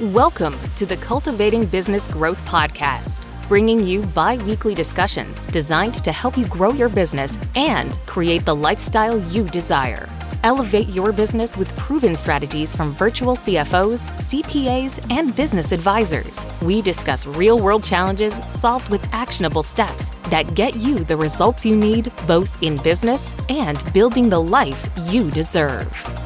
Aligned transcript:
Welcome 0.00 0.56
to 0.76 0.86
the 0.86 0.96
Cultivating 0.96 1.66
Business 1.66 2.08
Growth 2.08 2.42
Podcast, 2.46 3.26
bringing 3.48 3.84
you 3.84 4.00
bi 4.00 4.38
weekly 4.38 4.74
discussions 4.74 5.44
designed 5.44 6.02
to 6.02 6.10
help 6.10 6.38
you 6.38 6.46
grow 6.46 6.72
your 6.72 6.88
business 6.88 7.36
and 7.54 7.98
create 8.06 8.46
the 8.46 8.56
lifestyle 8.56 9.20
you 9.30 9.44
desire. 9.44 10.08
Elevate 10.42 10.88
your 10.88 11.12
business 11.12 11.54
with 11.54 11.76
proven 11.76 12.16
strategies 12.16 12.74
from 12.74 12.92
virtual 12.92 13.34
CFOs, 13.34 14.08
CPAs, 14.16 15.04
and 15.10 15.36
business 15.36 15.70
advisors. 15.70 16.46
We 16.62 16.80
discuss 16.80 17.26
real 17.26 17.60
world 17.60 17.84
challenges 17.84 18.40
solved 18.48 18.88
with 18.88 19.06
actionable 19.12 19.62
steps 19.62 20.10
that 20.30 20.54
get 20.54 20.76
you 20.76 20.96
the 20.96 21.18
results 21.18 21.66
you 21.66 21.76
need 21.76 22.10
both 22.26 22.62
in 22.62 22.76
business 22.82 23.36
and 23.50 23.92
building 23.92 24.30
the 24.30 24.40
life 24.40 24.88
you 25.10 25.30
deserve. 25.30 26.19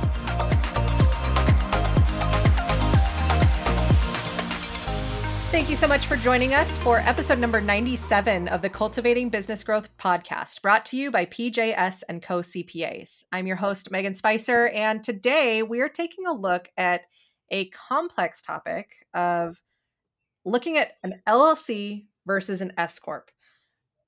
Thank 5.55 5.71
you 5.71 5.77
so 5.77 5.87
much 5.87 6.07
for 6.07 6.17
joining 6.17 6.53
us 6.53 6.79
for 6.79 6.99
episode 6.99 7.39
number 7.39 7.61
97 7.61 8.49
of 8.49 8.61
the 8.61 8.69
Cultivating 8.69 9.29
Business 9.29 9.63
Growth 9.63 9.89
podcast, 9.97 10.61
brought 10.63 10.85
to 10.87 10.97
you 10.97 11.13
by 11.13 11.27
PJS 11.27 12.03
and 12.09 12.21
Co 12.21 12.41
CPAs. 12.41 13.23
I'm 13.31 13.47
your 13.47 13.55
host, 13.55 13.93
Megan 13.93 14.15
Spicer, 14.15 14.67
and 14.71 15.01
today 15.05 15.63
we 15.63 15.81
are 15.81 15.89
taking 15.89 16.27
a 16.27 16.33
look 16.33 16.73
at 16.77 17.03
a 17.53 17.67
complex 17.67 18.43
topic 18.43 19.07
of 19.15 19.63
looking 20.45 20.77
at 20.77 20.97
an 21.05 21.23
LLC 21.25 22.07
versus 22.27 22.61
an 22.61 22.73
S 22.77 22.99
Corp 22.99 23.31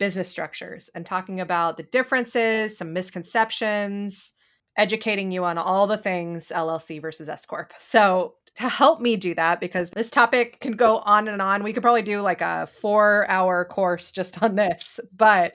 business 0.01 0.29
structures 0.29 0.91
and 0.97 1.07
talking 1.07 1.39
about 1.39 1.77
the 1.77 1.85
differences, 1.85 2.77
some 2.77 2.93
misconceptions, 2.93 4.33
educating 4.77 5.31
you 5.31 5.45
on 5.45 5.59
all 5.59 5.87
the 5.87 5.97
things 5.97 6.51
LLC 6.53 7.01
versus 7.01 7.29
S 7.29 7.47
Corp. 7.47 7.73
So, 7.79 8.35
to 8.57 8.69
help 8.69 9.01
me 9.01 9.17
do 9.17 9.35
that 9.35 9.61
because 9.61 9.91
this 9.91 10.11
topic 10.11 10.61
can 10.61 10.73
go 10.73 10.99
on 10.99 11.29
and 11.29 11.43
on. 11.43 11.63
We 11.63 11.73
could 11.73 11.83
probably 11.83 12.03
do 12.03 12.23
like 12.23 12.41
a 12.41 12.67
four 12.67 13.29
hour 13.31 13.65
course 13.65 14.13
just 14.13 14.43
on 14.43 14.57
this. 14.57 14.99
But 15.15 15.55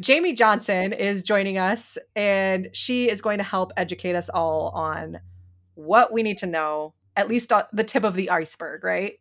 Jamie 0.00 0.32
Johnson 0.32 0.92
is 0.92 1.22
joining 1.22 1.58
us 1.58 1.98
and 2.16 2.68
she 2.72 3.10
is 3.10 3.20
going 3.20 3.38
to 3.38 3.44
help 3.44 3.72
educate 3.76 4.14
us 4.14 4.28
all 4.28 4.70
on 4.70 5.20
what 5.74 6.12
we 6.12 6.22
need 6.22 6.38
to 6.38 6.46
know, 6.46 6.94
at 7.16 7.28
least 7.28 7.52
the 7.72 7.84
tip 7.84 8.02
of 8.04 8.14
the 8.14 8.30
iceberg, 8.30 8.82
right? 8.82 9.14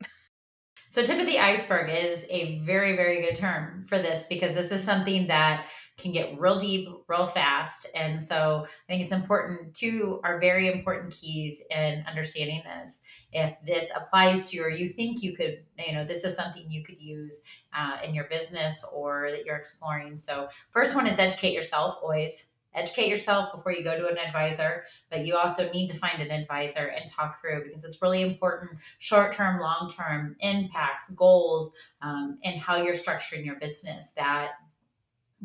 So, 0.90 1.06
tip 1.06 1.20
of 1.20 1.26
the 1.26 1.40
iceberg 1.40 1.90
is 1.90 2.26
a 2.30 2.60
very, 2.60 2.96
very 2.96 3.22
good 3.22 3.36
term 3.36 3.86
for 3.90 3.98
this 4.00 4.26
because 4.30 4.56
this 4.56 4.72
is 4.72 4.82
something 4.82 5.28
that 5.28 5.66
can 5.98 6.12
get 6.12 6.40
real 6.40 6.59
deep 6.59 6.88
real 7.08 7.26
fast. 7.26 7.88
And 7.95 8.22
so 8.22 8.66
i 8.66 8.92
think 8.92 9.03
it's 9.03 9.14
important 9.14 9.76
two 9.76 10.20
are 10.23 10.39
very 10.39 10.72
important 10.72 11.14
keys 11.14 11.62
in 11.72 12.04
understanding 12.08 12.62
this. 12.64 13.02
If 13.34 13.56
this 13.66 13.92
applies 13.95 14.50
to 14.50 14.58
you 14.58 14.64
or 14.64 14.70
you 14.70 14.88
think 14.89 15.23
you 15.23 15.36
could 15.36 15.64
you 15.78 15.94
know 15.94 16.06
this 16.06 16.23
is 16.23 16.36
something 16.36 16.70
you 16.70 16.84
could 16.84 17.02
use 17.02 17.42
uh, 17.78 17.98
in 18.04 18.14
your 18.14 18.26
business 18.26 18.86
or 18.94 19.30
that 19.31 19.45
you're 19.45 19.58
exploring. 19.58 20.16
So 20.16 20.50
first 20.72 20.95
one 20.95 21.08
is 21.08 21.20
educate 21.20 21.54
yourself 21.54 21.98
always 22.02 22.54
educate 22.78 23.09
yourself 23.09 23.52
before 23.54 23.72
you 23.72 23.84
go 23.84 23.98
to 23.98 24.08
an 24.08 24.17
advisor. 24.17 24.86
But 25.09 25.26
you 25.26 25.36
also 25.36 25.70
need 25.72 25.89
to 25.89 25.98
find 25.98 26.22
an 26.22 26.30
advisor 26.30 26.88
and 26.88 27.09
talk 27.09 27.42
through 27.42 27.64
because 27.66 27.84
it's 27.84 28.02
really 28.02 28.22
important 28.22 28.78
short 29.00 29.34
term 29.34 29.59
long 29.59 29.92
term 29.98 30.36
impacts 30.39 31.09
goals 31.09 31.73
um, 32.02 32.38
and 32.44 32.61
how 32.61 32.78
you're 32.78 32.94
structuring 32.94 33.45
your 33.45 33.56
business 33.56 34.11
that 34.11 34.52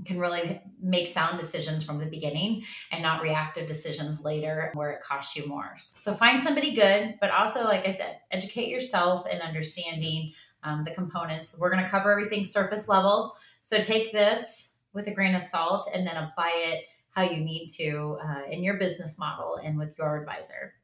can 0.06 0.18
really 0.18 0.60
make 0.80 1.06
sound 1.06 1.38
decisions 1.38 1.84
from 1.84 1.98
the 1.98 2.06
beginning 2.06 2.64
and 2.90 3.02
not 3.02 3.22
reactive 3.22 3.66
decisions 3.66 4.24
later 4.24 4.70
where 4.74 4.90
it 4.90 5.02
costs 5.02 5.36
you 5.36 5.46
more. 5.46 5.74
So 5.76 6.14
find 6.14 6.42
somebody 6.42 6.74
good, 6.74 7.16
but 7.20 7.30
also, 7.30 7.64
like 7.64 7.86
I 7.86 7.90
said, 7.90 8.18
educate 8.30 8.68
yourself 8.68 9.26
in 9.30 9.40
understanding 9.40 10.32
um, 10.64 10.84
the 10.84 10.92
components. 10.92 11.56
We're 11.58 11.70
going 11.70 11.84
to 11.84 11.90
cover 11.90 12.10
everything 12.10 12.44
surface 12.44 12.88
level. 12.88 13.36
So 13.60 13.82
take 13.82 14.12
this 14.12 14.74
with 14.92 15.06
a 15.08 15.12
grain 15.12 15.34
of 15.34 15.42
salt 15.42 15.88
and 15.92 16.06
then 16.06 16.16
apply 16.16 16.52
it 16.54 16.84
how 17.10 17.22
you 17.22 17.38
need 17.38 17.68
to 17.68 18.18
uh, 18.24 18.50
in 18.50 18.64
your 18.64 18.78
business 18.78 19.18
model 19.18 19.58
and 19.62 19.78
with 19.78 19.94
your 19.98 20.20
advisor. 20.20 20.74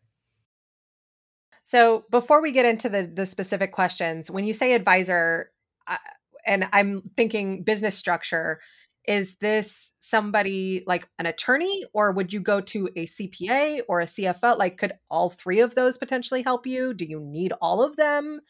So 1.65 2.05
before 2.11 2.41
we 2.41 2.53
get 2.53 2.65
into 2.65 2.89
the 2.89 3.03
the 3.03 3.27
specific 3.27 3.73
questions, 3.73 4.31
when 4.31 4.45
you 4.45 4.53
say 4.53 4.73
advisor, 4.73 5.51
I, 5.87 5.99
and 6.47 6.67
I'm 6.73 7.03
thinking 7.17 7.63
business 7.63 7.97
structure, 7.97 8.61
is 9.09 9.37
this 9.37 9.91
somebody 10.01 10.85
like 10.87 11.09
an 11.19 11.25
attorney 11.25 11.85
or 11.95 12.13
would 12.13 12.31
you 12.31 12.41
go 12.41 12.61
to 12.61 12.91
a 12.95 13.07
CPA 13.07 13.81
or 13.89 14.03
a 14.03 14.07
CFO? 14.07 14.59
Like, 14.59 14.77
could 14.77 14.93
all 15.11 15.31
three 15.31 15.61
of 15.61 15.75
those 15.75 15.97
potentially 15.97 16.43
help 16.43 16.67
you? 16.67 16.93
Do 16.93 17.07
you 17.07 17.19
need 17.19 17.55
all 17.63 17.83
of 17.83 17.97
them? 17.97 18.41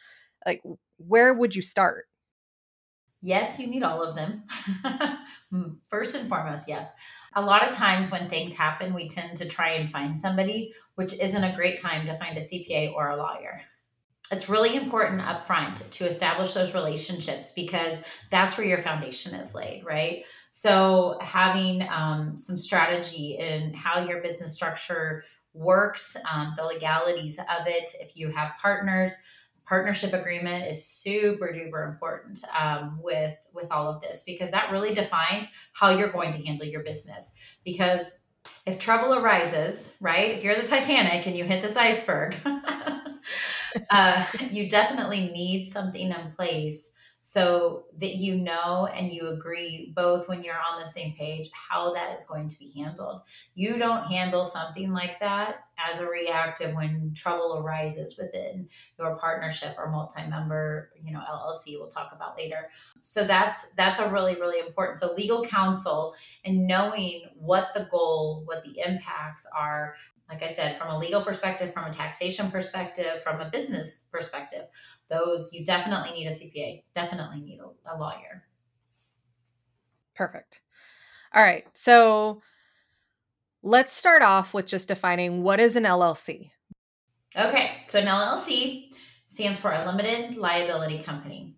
Like, 0.44 0.60
where 0.96 1.32
would 1.32 1.54
you 1.54 1.62
start? 1.62 2.06
Yes, 3.22 3.60
you 3.60 3.69
need 3.69 3.82
all 3.82 4.02
of 4.02 4.14
them. 4.14 4.42
Mm, 5.50 5.78
first 5.88 6.14
and 6.14 6.28
foremost, 6.28 6.69
yes. 6.69 6.92
A 7.34 7.40
lot 7.40 7.66
of 7.66 7.75
times 7.75 8.10
when 8.10 8.28
things 8.28 8.52
happen, 8.52 8.92
we 8.92 9.08
tend 9.08 9.38
to 9.38 9.46
try 9.46 9.70
and 9.70 9.90
find 9.90 10.19
somebody, 10.19 10.75
which 10.94 11.14
isn't 11.14 11.42
a 11.42 11.56
great 11.56 11.80
time 11.80 12.04
to 12.04 12.14
find 12.16 12.36
a 12.36 12.42
CPA 12.42 12.92
or 12.92 13.08
a 13.08 13.16
lawyer 13.16 13.62
it's 14.30 14.48
really 14.48 14.76
important 14.76 15.20
up 15.20 15.46
front 15.46 15.90
to 15.92 16.06
establish 16.06 16.52
those 16.54 16.75
relationships 16.75 17.52
because 17.52 18.04
that's 18.30 18.58
where 18.58 18.66
your 18.66 18.78
foundation 18.78 19.34
is 19.34 19.54
laid, 19.54 19.84
right? 19.84 20.25
So, 20.50 21.19
having 21.20 21.86
um, 21.88 22.36
some 22.36 22.59
strategy 22.59 23.36
in 23.38 23.75
how 23.75 24.04
your 24.06 24.22
business 24.22 24.54
structure 24.54 25.25
works, 25.54 26.16
um, 26.31 26.54
the 26.56 26.64
legalities 26.64 27.38
of 27.38 27.66
it, 27.66 27.91
if 28.00 28.16
you 28.16 28.31
have 28.31 28.53
partners, 28.60 29.14
partnership 29.66 30.14
agreement 30.14 30.66
is 30.66 30.84
super 30.84 31.48
duper 31.48 31.88
important 31.88 32.41
um, 32.58 32.98
with 33.03 33.37
with 33.53 33.66
all 33.70 33.88
of 33.88 34.00
this 34.00 34.22
because 34.25 34.50
that 34.50 34.72
really 34.72 34.94
defines 34.94 35.47
how 35.75 35.91
you're 35.91 36.10
going 36.10 36.32
to 36.32 36.44
handle 36.44 36.66
your 36.66 36.82
business. 36.82 37.34
Because 37.64 38.20
if 38.66 38.78
trouble 38.78 39.14
arises 39.14 39.94
right 40.00 40.31
if 40.37 40.44
you're 40.44 40.56
the 40.56 40.66
titanic 40.66 41.26
and 41.26 41.37
you 41.37 41.44
hit 41.44 41.62
this 41.62 41.76
iceberg 41.76 42.37
uh, 43.91 44.25
you 44.50 44.69
definitely 44.69 45.31
need 45.31 45.64
something 45.70 46.10
in 46.10 46.32
place 46.37 46.92
so 47.31 47.84
that 48.00 48.15
you 48.15 48.37
know 48.37 48.89
and 48.94 49.12
you 49.12 49.28
agree 49.28 49.93
both 49.94 50.31
when 50.31 50.43
you're 50.43 50.55
on 50.55 50.81
the 50.81 50.87
same 50.87 51.12
page 51.12 51.50
how 51.53 51.93
that 51.93 52.19
is 52.19 52.25
going 52.25 52.49
to 52.49 52.59
be 52.59 52.72
handled. 52.75 53.21
You 53.55 53.77
don't 53.77 54.06
handle 54.06 54.47
something 54.47 54.94
like 54.94 55.21
that 55.21 55.67
as 55.78 56.00
a 56.00 56.09
reactive 56.09 56.75
when 56.75 57.12
trouble 57.15 57.59
arises 57.59 58.17
within 58.17 58.67
your 58.99 59.15
partnership 59.17 59.75
or 59.77 59.91
multi-member, 59.91 60.88
you 61.05 61.12
know, 61.12 61.21
LLC 61.21 61.72
we'll 61.78 61.91
talk 61.91 62.12
about 62.17 62.38
later. 62.38 62.71
So 63.03 63.25
that's 63.25 63.72
that's 63.72 63.99
a 63.99 64.09
really 64.09 64.37
really 64.37 64.67
important. 64.67 64.97
So 64.97 65.12
legal 65.12 65.44
counsel 65.44 66.15
and 66.47 66.67
knowing 66.67 67.25
what 67.34 67.67
the 67.75 67.88
goal, 67.91 68.44
what 68.47 68.65
the 68.65 68.81
impacts 68.81 69.47
are 69.55 69.97
like 70.31 70.43
I 70.43 70.49
said, 70.49 70.77
from 70.77 70.88
a 70.88 70.99
legal 70.99 71.25
perspective, 71.25 71.72
from 71.72 71.87
a 71.87 71.91
taxation 71.91 72.50
perspective, 72.50 73.22
from 73.22 73.41
a 73.41 73.49
business 73.49 74.05
perspective, 74.12 74.67
those 75.10 75.52
you 75.52 75.64
definitely 75.64 76.12
need 76.12 76.26
a 76.26 76.32
CPA, 76.32 76.82
definitely 76.94 77.41
need 77.41 77.60
a, 77.60 77.94
a 77.94 77.98
lawyer. 77.98 78.44
Perfect. 80.14 80.62
All 81.34 81.42
right. 81.42 81.66
So 81.74 82.42
let's 83.62 83.92
start 83.92 84.22
off 84.22 84.54
with 84.54 84.66
just 84.66 84.88
defining 84.88 85.42
what 85.42 85.60
is 85.60 85.76
an 85.76 85.84
LLC. 85.84 86.50
Okay. 87.36 87.82
So 87.86 88.00
an 88.00 88.06
LLC 88.06 88.91
stands 89.28 89.60
for 89.60 89.72
a 89.72 89.84
limited 89.84 90.36
liability 90.36 91.02
company. 91.02 91.56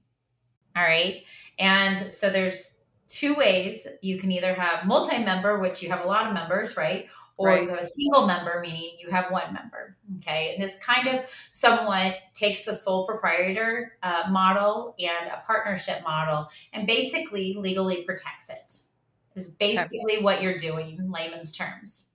All 0.76 0.82
right. 0.82 1.22
And 1.58 2.12
so 2.12 2.30
there's 2.30 2.74
two 3.08 3.34
ways 3.34 3.86
you 4.02 4.18
can 4.18 4.30
either 4.30 4.54
have 4.54 4.86
multi-member, 4.86 5.58
which 5.58 5.82
you 5.82 5.90
have 5.90 6.04
a 6.04 6.08
lot 6.08 6.26
of 6.26 6.34
members, 6.34 6.76
right? 6.76 7.06
Or 7.40 7.46
right. 7.46 7.62
you 7.62 7.70
have 7.70 7.78
a 7.78 7.86
single 7.86 8.26
member, 8.26 8.60
meaning 8.60 8.90
you 9.00 9.08
have 9.10 9.32
one 9.32 9.54
member. 9.54 9.96
Okay. 10.18 10.52
And 10.52 10.62
this 10.62 10.78
kind 10.84 11.08
of 11.08 11.24
somewhat 11.50 12.16
takes 12.34 12.66
the 12.66 12.74
sole 12.74 13.06
proprietor 13.06 13.92
uh, 14.02 14.24
model 14.28 14.94
and 14.98 15.32
a 15.32 15.42
partnership 15.46 16.02
model 16.04 16.48
and 16.74 16.86
basically 16.86 17.56
legally 17.58 18.04
protects 18.04 18.50
it. 18.50 18.80
Is 19.36 19.48
basically 19.48 20.16
okay. 20.16 20.22
what 20.22 20.42
you're 20.42 20.58
doing 20.58 20.98
layman's 21.10 21.56
terms. 21.56 22.10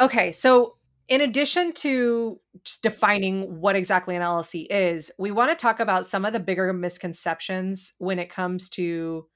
Okay. 0.00 0.30
So, 0.30 0.76
in 1.08 1.20
addition 1.20 1.72
to 1.72 2.38
just 2.62 2.82
defining 2.82 3.60
what 3.60 3.74
exactly 3.74 4.14
an 4.14 4.22
LLC 4.22 4.68
is, 4.70 5.10
we 5.18 5.32
want 5.32 5.50
to 5.50 5.60
talk 5.60 5.80
about 5.80 6.06
some 6.06 6.24
of 6.24 6.32
the 6.32 6.38
bigger 6.38 6.72
misconceptions 6.72 7.94
when 7.98 8.20
it 8.20 8.30
comes 8.30 8.68
to 8.70 9.26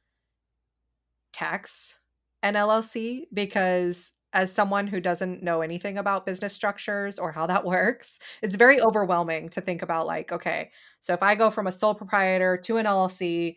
tax 1.32 1.98
and 2.42 2.56
LLC 2.56 3.22
because 3.32 4.12
as 4.32 4.52
someone 4.52 4.86
who 4.86 5.00
doesn't 5.00 5.42
know 5.42 5.62
anything 5.62 5.96
about 5.96 6.26
business 6.26 6.52
structures 6.52 7.18
or 7.18 7.32
how 7.32 7.46
that 7.46 7.64
works, 7.64 8.18
it's 8.42 8.56
very 8.56 8.80
overwhelming 8.80 9.48
to 9.50 9.60
think 9.60 9.82
about 9.82 10.06
like, 10.06 10.32
okay, 10.32 10.70
so 11.00 11.14
if 11.14 11.22
I 11.22 11.34
go 11.34 11.50
from 11.50 11.66
a 11.66 11.72
sole 11.72 11.94
proprietor 11.94 12.56
to 12.56 12.76
an 12.76 12.86
LLC, 12.86 13.56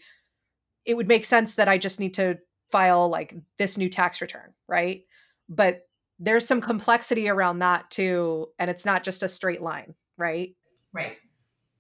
it 0.86 0.96
would 0.96 1.08
make 1.08 1.26
sense 1.26 1.56
that 1.56 1.68
I 1.68 1.78
just 1.78 2.00
need 2.00 2.14
to 2.16 2.40
file 2.72 3.10
like 3.10 3.36
this 3.58 3.78
new 3.78 3.90
tax 3.90 4.22
return, 4.22 4.54
right? 4.68 5.04
But 5.50 5.88
there's 6.20 6.48
some 6.48 6.62
complexity 6.62 7.28
around 7.28 7.60
that 7.60 7.90
too, 7.90 8.48
and 8.58 8.70
it's 8.70 8.86
not 8.86 9.04
just 9.04 9.24
a 9.24 9.30
straight 9.30 9.62
line, 9.62 9.96
right? 10.18 10.56
Right. 10.94 11.18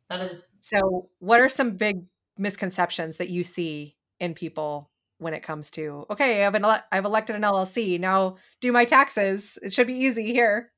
That 0.10 0.22
is 0.22 0.44
so. 0.62 1.10
What 1.20 1.40
are 1.40 1.50
some 1.50 1.78
big 1.78 2.04
misconceptions 2.38 3.18
that 3.18 3.30
you 3.30 3.44
see 3.44 3.96
in 4.20 4.34
people 4.34 4.91
when 5.22 5.34
it 5.34 5.44
comes 5.44 5.70
to 5.72 6.06
okay, 6.10 6.44
I've 6.44 6.56
ele- 6.56 6.84
I've 6.92 7.06
elected 7.06 7.36
an 7.36 7.44
LLC 7.44 8.00
now. 8.00 8.38
Do 8.60 8.72
my 8.72 8.86
taxes. 8.86 9.58
It 9.62 9.72
should 9.72 9.88
be 9.88 9.94
easy 9.94 10.34
here. 10.34 10.72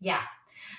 Yeah. 0.00 0.20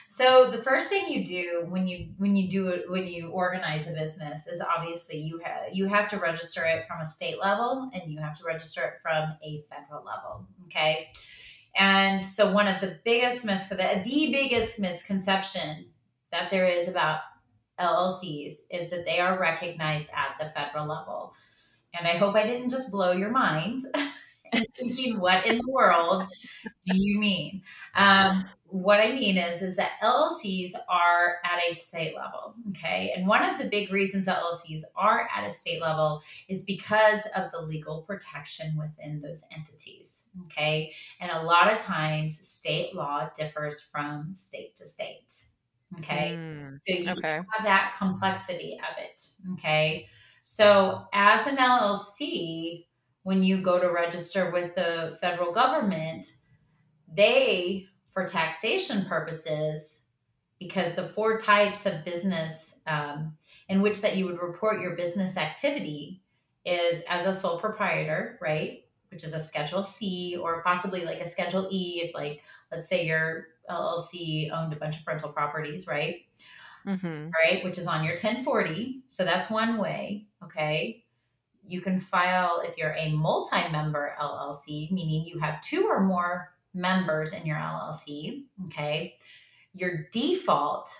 So 0.08 0.50
the 0.52 0.64
first 0.64 0.88
thing 0.88 1.10
you 1.10 1.26
do 1.26 1.66
when 1.68 1.88
you 1.88 2.10
when 2.18 2.36
you 2.36 2.50
do 2.50 2.68
it 2.68 2.86
when 2.88 3.08
you 3.08 3.30
organize 3.30 3.90
a 3.90 3.94
business 3.94 4.48
is 4.48 4.62
obviously 4.62 5.18
you 5.18 5.42
have 5.44 5.74
you 5.74 5.88
have 5.88 6.08
to 6.10 6.18
register 6.18 6.64
it 6.64 6.86
from 6.88 7.02
a 7.02 7.06
state 7.06 7.40
level 7.40 7.90
and 7.94 8.12
you 8.12 8.20
have 8.20 8.38
to 8.38 8.46
register 8.46 8.82
it 8.84 8.94
from 9.02 9.36
a 9.44 9.66
federal 9.70 10.06
level. 10.06 10.48
Okay. 10.68 11.10
And 11.76 12.26
so 12.26 12.54
one 12.54 12.68
of 12.68 12.80
the 12.82 13.00
biggest 13.04 13.44
mis 13.44 13.68
the, 13.68 13.76
the 13.76 14.32
biggest 14.32 14.80
misconception 14.80 15.88
that 16.32 16.50
there 16.52 16.66
is 16.66 16.88
about 16.88 17.22
LLCs 17.80 18.54
is 18.72 18.90
that 18.92 19.06
they 19.06 19.20
are 19.20 19.40
recognized 19.40 20.08
at 20.16 20.38
the 20.40 20.52
federal 20.56 20.88
level. 20.88 21.34
And 21.98 22.08
I 22.08 22.18
hope 22.18 22.36
I 22.36 22.46
didn't 22.46 22.70
just 22.70 22.92
blow 22.92 23.12
your 23.12 23.32
mind 23.32 23.84
thinking, 24.76 25.20
what 25.20 25.46
in 25.46 25.58
the 25.58 25.72
world 25.72 26.28
do 26.86 26.98
you 26.98 27.20
mean? 27.20 27.62
Um, 27.96 28.46
what 28.68 29.00
I 29.00 29.14
mean 29.14 29.38
is, 29.38 29.62
is 29.62 29.76
that 29.78 29.92
LLCs 30.04 30.72
are 30.90 31.38
at 31.46 31.60
a 31.70 31.74
state 31.74 32.16
level. 32.16 32.56
Okay. 32.70 33.14
And 33.16 33.28
one 33.28 33.44
of 33.44 33.58
the 33.58 33.70
big 33.70 33.92
reasons 33.92 34.26
that 34.26 34.42
LLCs 34.42 34.82
are 34.98 35.30
at 35.34 35.48
a 35.48 35.52
state 35.52 35.82
level 35.82 36.22
is 36.50 36.64
because 36.64 37.22
of 37.36 37.52
the 37.52 37.62
legal 37.62 38.02
protection 38.02 38.76
within 38.78 39.22
those 39.22 39.44
entities. 39.56 40.28
Okay. 40.46 40.94
And 41.22 41.32
a 41.32 41.44
lot 41.44 41.72
of 41.72 41.80
times 41.80 42.46
state 42.46 42.96
law 42.96 43.30
differs 43.36 43.80
from 43.80 44.34
state 44.34 44.76
to 44.78 44.86
state. 44.86 45.34
Okay. 46.00 46.32
Mm, 46.36 46.80
so 46.82 46.96
you 46.96 47.12
okay. 47.12 47.36
have 47.36 47.64
that 47.64 47.94
complexity 47.98 48.78
of 48.80 48.98
it. 48.98 49.22
Okay. 49.54 50.10
So 50.48 51.08
as 51.12 51.48
an 51.48 51.58
LLC, 51.58 52.86
when 53.24 53.42
you 53.42 53.64
go 53.64 53.80
to 53.80 53.92
register 53.92 54.52
with 54.52 54.76
the 54.76 55.18
federal 55.20 55.52
government, 55.52 56.28
they, 57.12 57.88
for 58.12 58.28
taxation 58.28 59.06
purposes, 59.06 60.06
because 60.60 60.94
the 60.94 61.02
four 61.02 61.40
types 61.40 61.88
of 61.88 62.06
business 62.06 62.80
um, 62.86 63.36
in 63.70 63.82
which 63.82 64.02
that 64.02 64.18
you 64.18 64.28
would 64.28 64.40
report 64.40 64.82
your 64.82 64.96
business 64.96 65.36
activity 65.36 66.22
is 66.64 67.02
as 67.10 67.26
a 67.26 67.34
sole 67.34 67.60
proprietor, 67.60 68.38
right? 68.40 68.86
Which 69.10 69.24
is 69.24 69.34
a 69.34 69.40
Schedule 69.40 69.82
C 69.82 70.38
or 70.40 70.62
possibly 70.62 71.06
like 71.06 71.22
a 71.22 71.28
Schedule 71.28 71.68
E, 71.72 72.04
if 72.06 72.14
like 72.14 72.44
let's 72.72 72.88
say 72.88 73.08
your 73.08 73.48
LLC 73.68 74.52
owned 74.52 74.74
a 74.74 74.76
bunch 74.76 74.96
of 74.96 75.08
rental 75.08 75.34
properties, 75.34 75.88
right? 75.88 76.18
Mm-hmm. 76.86 77.30
Right, 77.30 77.64
which 77.64 77.78
is 77.78 77.88
on 77.88 78.04
your 78.04 78.14
1040. 78.14 79.04
So 79.10 79.26
that's 79.26 79.50
one 79.50 79.78
way. 79.78 80.28
Okay 80.44 81.06
you 81.68 81.82
can 81.82 82.00
file 82.00 82.62
if 82.64 82.78
you're 82.78 82.96
a 82.98 83.12
multi-member 83.12 84.16
LLC, 84.20 84.92
meaning 84.92 85.26
you 85.26 85.40
have 85.40 85.62
two 85.62 85.88
or 85.88 86.02
more 86.02 86.54
members 86.74 87.34
in 87.34 87.46
your 87.46 87.58
LLC. 87.58 88.44
Okay. 88.66 89.18
Your 89.74 90.08
default, 90.12 90.94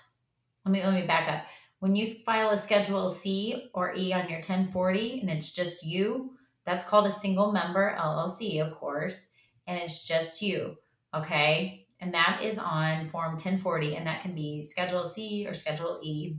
let 0.64 0.72
me 0.72 0.84
let 0.84 0.94
me 0.94 1.06
back 1.06 1.28
up. 1.28 1.44
When 1.78 1.94
you 1.94 2.06
file 2.06 2.50
a 2.50 2.58
schedule 2.58 3.08
C 3.08 3.70
or 3.74 3.94
E 3.94 4.12
on 4.12 4.28
your 4.28 4.38
1040 4.38 5.20
and 5.20 5.30
it's 5.30 5.52
just 5.52 5.84
you, 5.84 6.32
that's 6.64 6.84
called 6.84 7.06
a 7.06 7.12
single 7.12 7.52
member 7.52 7.94
LLC, 7.98 8.60
of 8.60 8.74
course, 8.74 9.28
and 9.66 9.78
it's 9.78 10.04
just 10.04 10.42
you. 10.42 10.76
Okay. 11.14 11.85
And 12.00 12.12
that 12.14 12.40
is 12.42 12.58
on 12.58 13.06
form 13.06 13.32
1040, 13.32 13.96
and 13.96 14.06
that 14.06 14.20
can 14.20 14.34
be 14.34 14.62
schedule 14.62 15.04
C 15.04 15.46
or 15.46 15.54
schedule 15.54 15.98
E. 16.02 16.36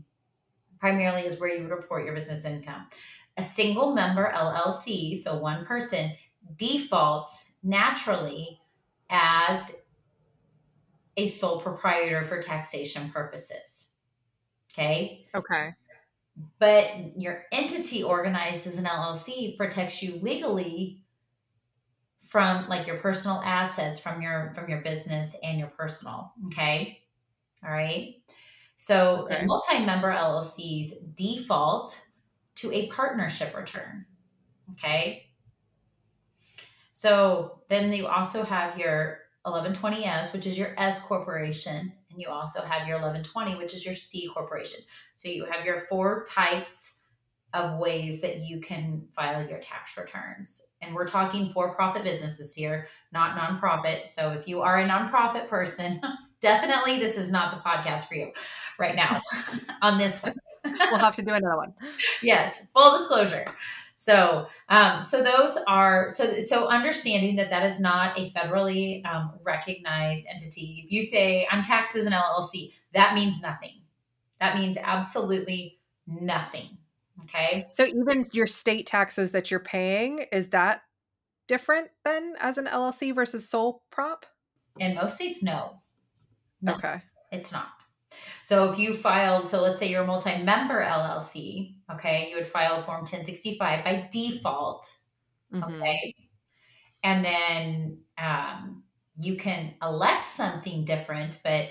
Primarily 0.79 1.23
is 1.23 1.39
where 1.39 1.49
you 1.49 1.63
would 1.63 1.71
report 1.71 2.05
your 2.05 2.13
business 2.13 2.45
income 2.45 2.85
a 3.37 3.43
single 3.43 3.93
member 3.93 4.31
LLC, 4.33 5.17
so 5.17 5.37
one 5.37 5.63
person, 5.65 6.11
defaults 6.57 7.53
naturally 7.63 8.59
as 9.09 9.75
a 11.15 11.27
sole 11.27 11.61
proprietor 11.61 12.23
for 12.23 12.41
taxation 12.41 13.09
purposes. 13.09 13.89
Okay. 14.73 15.27
Okay. 15.35 15.73
But 16.59 17.19
your 17.19 17.45
entity 17.51 18.03
organized 18.03 18.67
as 18.67 18.77
an 18.77 18.85
LLC 18.85 19.57
protects 19.57 20.03
you 20.03 20.19
legally 20.21 21.03
from 22.27 22.67
like 22.67 22.85
your 22.85 22.97
personal 22.97 23.41
assets 23.43 23.99
from 23.99 24.21
your 24.21 24.51
from 24.53 24.69
your 24.69 24.81
business 24.81 25.35
and 25.43 25.57
your 25.57 25.69
personal. 25.69 26.33
Okay. 26.47 27.01
All 27.63 27.71
right. 27.71 28.15
So 28.75 29.27
okay. 29.31 29.45
multi-member 29.45 30.11
LLCs 30.11 31.15
default 31.15 31.99
to 32.55 32.71
a 32.71 32.87
partnership 32.89 33.55
return. 33.55 34.05
Okay. 34.71 35.23
So 36.91 37.61
then 37.69 37.93
you 37.93 38.07
also 38.07 38.43
have 38.43 38.77
your 38.77 39.19
1120S, 39.45 40.33
which 40.33 40.45
is 40.45 40.57
your 40.57 40.75
S 40.77 40.99
corporation, 41.01 41.93
and 42.11 42.21
you 42.21 42.27
also 42.27 42.61
have 42.61 42.87
your 42.87 42.97
1120, 42.97 43.55
which 43.57 43.73
is 43.73 43.85
your 43.85 43.95
C 43.95 44.27
corporation. 44.33 44.81
So 45.15 45.29
you 45.29 45.45
have 45.45 45.65
your 45.65 45.79
four 45.81 46.25
types 46.29 46.99
of 47.53 47.79
ways 47.79 48.21
that 48.21 48.39
you 48.39 48.59
can 48.59 49.07
file 49.15 49.47
your 49.47 49.59
tax 49.59 49.97
returns. 49.97 50.61
And 50.81 50.93
we're 50.93 51.07
talking 51.07 51.49
for 51.49 51.73
profit 51.75 52.03
businesses 52.03 52.53
here, 52.53 52.87
not 53.11 53.37
nonprofit. 53.37 54.07
So 54.07 54.31
if 54.31 54.47
you 54.47 54.61
are 54.61 54.79
a 54.79 54.87
nonprofit 54.87 55.49
person, 55.49 56.01
definitely 56.41 56.99
this 56.99 57.17
is 57.17 57.31
not 57.31 57.51
the 57.51 57.67
podcast 57.67 58.07
for 58.07 58.15
you 58.15 58.31
right 58.79 58.95
now 58.95 59.19
on 59.81 59.97
this 59.97 60.21
one. 60.21 60.35
we'll 60.65 60.99
have 60.99 61.15
to 61.15 61.23
do 61.23 61.33
another 61.33 61.57
one. 61.57 61.73
Yes, 62.21 62.69
full 62.71 62.95
disclosure. 62.97 63.45
So, 63.95 64.47
um, 64.69 65.01
so 65.01 65.23
those 65.23 65.57
are 65.67 66.09
so 66.09 66.39
so 66.39 66.67
understanding 66.67 67.35
that 67.37 67.49
that 67.49 67.65
is 67.65 67.79
not 67.79 68.17
a 68.17 68.31
federally 68.31 69.05
um, 69.05 69.33
recognized 69.43 70.27
entity. 70.31 70.83
If 70.85 70.91
you 70.91 71.01
say 71.01 71.47
I'm 71.51 71.63
taxed 71.63 71.95
as 71.95 72.05
an 72.05 72.13
LLC, 72.13 72.73
that 72.93 73.15
means 73.15 73.41
nothing. 73.41 73.81
That 74.39 74.55
means 74.55 74.77
absolutely 74.81 75.79
nothing. 76.05 76.77
Okay. 77.23 77.67
So 77.73 77.85
even 77.85 78.25
your 78.31 78.47
state 78.47 78.85
taxes 78.85 79.31
that 79.31 79.49
you're 79.49 79.59
paying 79.59 80.25
is 80.31 80.49
that 80.49 80.81
different 81.47 81.89
then 82.03 82.35
as 82.39 82.57
an 82.57 82.65
LLC 82.65 83.13
versus 83.13 83.49
sole 83.49 83.83
prop? 83.89 84.25
In 84.77 84.95
most 84.95 85.15
states, 85.15 85.41
no. 85.41 85.81
no 86.61 86.75
okay. 86.75 87.01
It's 87.31 87.51
not. 87.51 87.69
So 88.43 88.71
if 88.71 88.79
you 88.79 88.93
filed, 88.93 89.47
so 89.47 89.61
let's 89.61 89.79
say 89.79 89.89
you're 89.89 90.03
a 90.03 90.07
multi-member 90.07 90.81
LLC, 90.81 91.75
okay, 91.91 92.27
you 92.29 92.37
would 92.37 92.47
file 92.47 92.79
Form 92.81 93.01
1065 93.01 93.83
by 93.83 94.07
default, 94.11 94.91
mm-hmm. 95.53 95.63
okay, 95.63 96.15
and 97.03 97.25
then 97.25 97.97
um, 98.17 98.83
you 99.19 99.35
can 99.35 99.73
elect 99.81 100.25
something 100.25 100.85
different, 100.85 101.39
but 101.43 101.67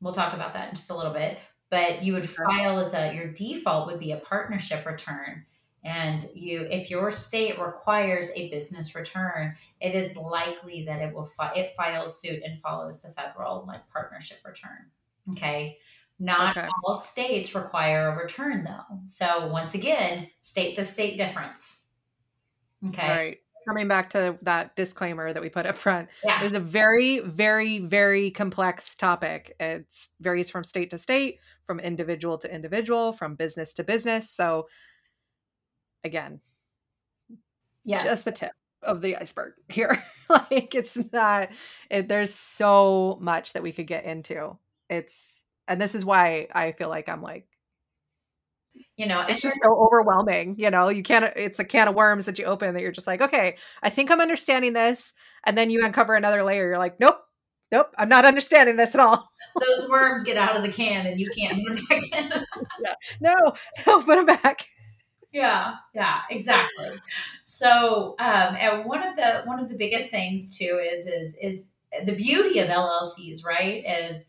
we'll 0.00 0.14
talk 0.14 0.34
about 0.34 0.54
that 0.54 0.68
in 0.68 0.74
just 0.74 0.90
a 0.90 0.96
little 0.96 1.12
bit. 1.12 1.38
But 1.74 2.02
you 2.02 2.12
would 2.12 2.28
file 2.28 2.78
as 2.78 2.94
a 2.94 3.14
your 3.14 3.32
default 3.32 3.86
would 3.86 4.00
be 4.00 4.12
a 4.12 4.18
partnership 4.18 4.86
return, 4.86 5.44
and 5.82 6.24
you 6.34 6.66
if 6.70 6.90
your 6.90 7.10
state 7.10 7.58
requires 7.58 8.28
a 8.34 8.50
business 8.50 8.94
return 8.94 9.54
it 9.80 9.94
is 9.94 10.16
likely 10.16 10.84
that 10.84 11.02
it 11.02 11.12
will 11.12 11.26
fi- 11.26 11.52
it 11.54 11.72
files 11.76 12.20
suit 12.20 12.42
and 12.44 12.60
follows 12.60 13.02
the 13.02 13.08
federal 13.08 13.64
like 13.66 13.82
partnership 13.90 14.38
return 14.46 14.86
okay 15.32 15.76
not 16.18 16.56
okay. 16.56 16.68
all 16.84 16.94
states 16.94 17.54
require 17.54 18.08
a 18.08 18.22
return 18.22 18.64
though. 18.64 18.98
So 19.06 19.48
once 19.48 19.74
again, 19.74 20.28
state 20.42 20.76
to 20.76 20.84
state 20.84 21.16
difference. 21.16 21.88
Okay. 22.88 23.08
Right. 23.08 23.38
Coming 23.66 23.88
back 23.88 24.10
to 24.10 24.38
that 24.42 24.76
disclaimer 24.76 25.32
that 25.32 25.42
we 25.42 25.48
put 25.48 25.66
up 25.66 25.76
front, 25.76 26.08
yeah. 26.24 26.42
a 26.44 26.60
very, 26.60 27.20
very, 27.20 27.78
very 27.78 28.30
complex 28.30 28.94
topic. 28.94 29.56
It 29.58 29.86
varies 30.20 30.50
from 30.50 30.64
state 30.64 30.90
to 30.90 30.98
state, 30.98 31.38
from 31.66 31.80
individual 31.80 32.38
to 32.38 32.54
individual, 32.54 33.12
from 33.12 33.34
business 33.36 33.72
to 33.74 33.84
business. 33.84 34.28
So, 34.30 34.68
again, 36.02 36.40
yeah, 37.84 38.04
just 38.04 38.24
the 38.24 38.32
tip 38.32 38.52
of 38.82 39.00
the 39.00 39.16
iceberg 39.16 39.54
here. 39.68 40.02
like 40.28 40.74
it's 40.74 40.98
not. 41.12 41.50
It, 41.90 42.08
there's 42.08 42.32
so 42.34 43.18
much 43.20 43.52
that 43.54 43.62
we 43.62 43.72
could 43.72 43.86
get 43.86 44.04
into. 44.04 44.58
It's 44.90 45.44
and 45.66 45.80
this 45.80 45.94
is 45.94 46.04
why 46.04 46.48
I 46.52 46.72
feel 46.72 46.88
like 46.88 47.08
I'm 47.08 47.22
like 47.22 47.46
you 48.96 49.06
know 49.06 49.20
it's 49.28 49.40
just 49.40 49.60
so 49.62 49.74
overwhelming 49.76 50.54
you 50.58 50.70
know 50.70 50.88
you 50.88 51.02
can't 51.02 51.24
it's 51.36 51.58
a 51.58 51.64
can 51.64 51.88
of 51.88 51.94
worms 51.94 52.26
that 52.26 52.38
you 52.38 52.44
open 52.44 52.74
that 52.74 52.80
you're 52.80 52.92
just 52.92 53.06
like 53.06 53.20
okay 53.20 53.56
i 53.82 53.90
think 53.90 54.10
i'm 54.10 54.20
understanding 54.20 54.72
this 54.72 55.12
and 55.44 55.56
then 55.58 55.70
you 55.70 55.84
uncover 55.84 56.14
another 56.14 56.42
layer 56.42 56.68
you're 56.68 56.78
like 56.78 56.98
nope 57.00 57.18
nope 57.72 57.92
i'm 57.98 58.08
not 58.08 58.24
understanding 58.24 58.76
this 58.76 58.94
at 58.94 59.00
all. 59.00 59.28
Those 59.60 59.88
worms 59.88 60.24
get 60.24 60.36
out 60.36 60.56
of 60.56 60.62
the 60.62 60.72
can 60.72 61.06
and 61.06 61.20
you 61.20 61.30
can't 61.30 61.64
put 61.66 61.76
them 61.76 61.86
back 61.88 62.02
in. 62.12 62.30
Yeah. 62.84 62.94
no 63.20 63.34
no 63.86 64.00
put 64.00 64.16
them 64.16 64.26
back. 64.26 64.66
Yeah 65.32 65.74
yeah 65.94 66.20
exactly. 66.30 66.90
So 67.44 68.16
um 68.18 68.56
and 68.56 68.84
one 68.84 69.02
of 69.02 69.16
the 69.16 69.42
one 69.44 69.60
of 69.60 69.68
the 69.68 69.76
biggest 69.76 70.10
things 70.10 70.56
too 70.56 70.80
is 70.92 71.06
is 71.06 71.34
is 71.40 71.64
the 72.04 72.14
beauty 72.14 72.58
of 72.58 72.68
llcs 72.68 73.44
right 73.44 73.84
is 73.86 74.26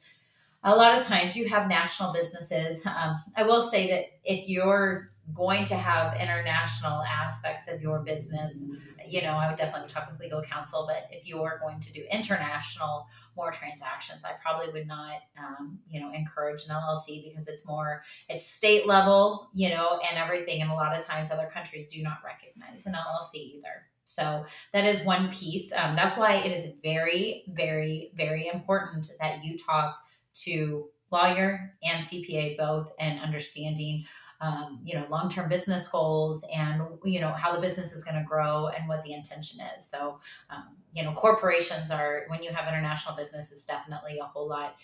a 0.65 0.75
lot 0.75 0.97
of 0.97 1.05
times 1.05 1.35
you 1.35 1.47
have 1.47 1.67
national 1.67 2.11
businesses. 2.11 2.83
Um, 2.85 3.15
I 3.35 3.43
will 3.43 3.61
say 3.61 3.89
that 3.91 4.05
if 4.23 4.49
you're 4.49 5.11
going 5.33 5.65
to 5.65 5.75
have 5.75 6.19
international 6.19 7.03
aspects 7.03 7.71
of 7.71 7.81
your 7.81 7.99
business, 7.99 8.63
you 9.07 9.21
know, 9.21 9.33
I 9.33 9.47
would 9.47 9.57
definitely 9.57 9.89
talk 9.89 10.09
with 10.09 10.19
legal 10.19 10.41
counsel. 10.41 10.87
But 10.87 11.07
if 11.15 11.27
you 11.27 11.41
are 11.43 11.59
going 11.59 11.79
to 11.81 11.93
do 11.93 12.03
international 12.11 13.05
more 13.37 13.51
transactions, 13.51 14.25
I 14.25 14.31
probably 14.41 14.73
would 14.73 14.87
not, 14.87 15.17
um, 15.37 15.77
you 15.87 15.99
know, 15.99 16.11
encourage 16.11 16.63
an 16.63 16.75
LLC 16.75 17.23
because 17.23 17.47
it's 17.47 17.67
more 17.67 18.01
it's 18.27 18.47
state 18.47 18.87
level, 18.87 19.49
you 19.53 19.69
know, 19.69 19.99
and 20.09 20.17
everything. 20.17 20.63
And 20.63 20.71
a 20.71 20.75
lot 20.75 20.97
of 20.97 21.05
times, 21.05 21.29
other 21.29 21.49
countries 21.53 21.87
do 21.87 22.01
not 22.01 22.19
recognize 22.25 22.87
an 22.87 22.93
LLC 22.93 23.35
either. 23.35 23.85
So 24.05 24.45
that 24.73 24.85
is 24.85 25.03
one 25.03 25.31
piece. 25.31 25.71
Um, 25.73 25.95
that's 25.95 26.17
why 26.17 26.35
it 26.35 26.51
is 26.51 26.71
very, 26.83 27.43
very, 27.49 28.11
very 28.15 28.49
important 28.51 29.11
that 29.19 29.43
you 29.43 29.57
talk 29.57 29.99
to 30.43 30.89
lawyer 31.11 31.73
and 31.83 32.03
CPA 32.03 32.57
both 32.57 32.91
and 32.99 33.19
understanding 33.19 34.05
um, 34.41 34.81
you 34.83 34.95
know 34.95 35.07
long-term 35.09 35.47
business 35.47 35.87
goals 35.87 36.45
and 36.53 36.81
you 37.03 37.21
know 37.21 37.31
how 37.31 37.53
the 37.55 37.61
business 37.61 37.93
is 37.93 38.03
going 38.03 38.17
to 38.17 38.27
grow 38.27 38.67
and 38.67 38.87
what 38.87 39.01
the 39.03 39.13
intention 39.13 39.61
is. 39.75 39.85
So 39.85 40.19
um, 40.49 40.75
you 40.93 41.03
know 41.03 41.13
corporations 41.13 41.89
are 41.91 42.25
when 42.27 42.43
you 42.43 42.51
have 42.51 42.67
international 42.67 43.15
business 43.15 43.51
it's 43.51 43.65
definitely 43.65 44.19
a 44.19 44.25
whole 44.25 44.47
lot 44.47 44.75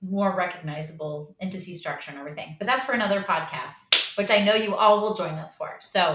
more 0.00 0.36
recognizable 0.36 1.34
entity 1.40 1.74
structure 1.74 2.10
and 2.10 2.20
everything. 2.20 2.56
But 2.58 2.66
that's 2.66 2.84
for 2.84 2.92
another 2.92 3.22
podcast 3.22 3.94
which 4.16 4.30
i 4.30 4.42
know 4.42 4.54
you 4.54 4.74
all 4.74 5.00
will 5.00 5.14
join 5.14 5.34
us 5.34 5.56
for. 5.56 5.76
So 5.80 6.14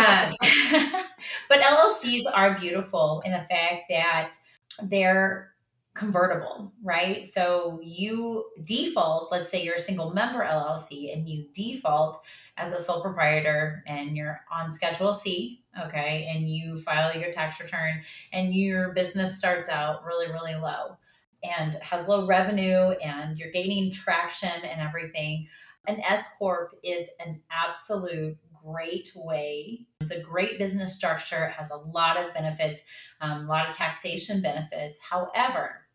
um, 0.00 0.34
but 1.48 1.60
llcs 1.60 2.22
are 2.32 2.58
beautiful 2.58 3.22
in 3.24 3.32
the 3.32 3.42
fact 3.42 3.84
that 3.88 4.32
they're 4.84 5.52
convertible, 5.98 6.72
right? 6.82 7.26
So 7.26 7.80
you 7.82 8.44
default, 8.62 9.32
let's 9.32 9.50
say 9.50 9.64
you're 9.64 9.74
a 9.74 9.80
single 9.80 10.14
member 10.14 10.44
LLC 10.44 11.12
and 11.12 11.28
you 11.28 11.46
default 11.52 12.22
as 12.56 12.72
a 12.72 12.78
sole 12.78 13.02
proprietor 13.02 13.82
and 13.86 14.16
you're 14.16 14.40
on 14.50 14.70
Schedule 14.70 15.12
C, 15.12 15.64
okay, 15.84 16.30
and 16.32 16.48
you 16.48 16.78
file 16.78 17.18
your 17.18 17.32
tax 17.32 17.60
return 17.60 18.02
and 18.32 18.54
your 18.54 18.94
business 18.94 19.36
starts 19.36 19.68
out 19.68 20.04
really, 20.04 20.30
really 20.30 20.54
low 20.54 20.96
and 21.42 21.74
has 21.76 22.08
low 22.08 22.26
revenue 22.26 22.90
and 23.02 23.38
you're 23.38 23.50
gaining 23.50 23.90
traction 23.90 24.64
and 24.64 24.80
everything. 24.80 25.48
An 25.88 26.00
S 26.00 26.36
Corp 26.38 26.74
is 26.84 27.10
an 27.24 27.40
absolute 27.50 28.36
great 28.64 29.10
way. 29.16 29.86
It's 30.00 30.10
a 30.10 30.20
great 30.20 30.58
business 30.58 30.94
structure, 30.94 31.46
it 31.46 31.52
has 31.52 31.70
a 31.70 31.76
lot 31.76 32.16
of 32.16 32.34
benefits, 32.34 32.82
um, 33.20 33.46
a 33.46 33.48
lot 33.48 33.68
of 33.68 33.76
taxation 33.76 34.42
benefits. 34.42 34.98
However, 35.00 35.87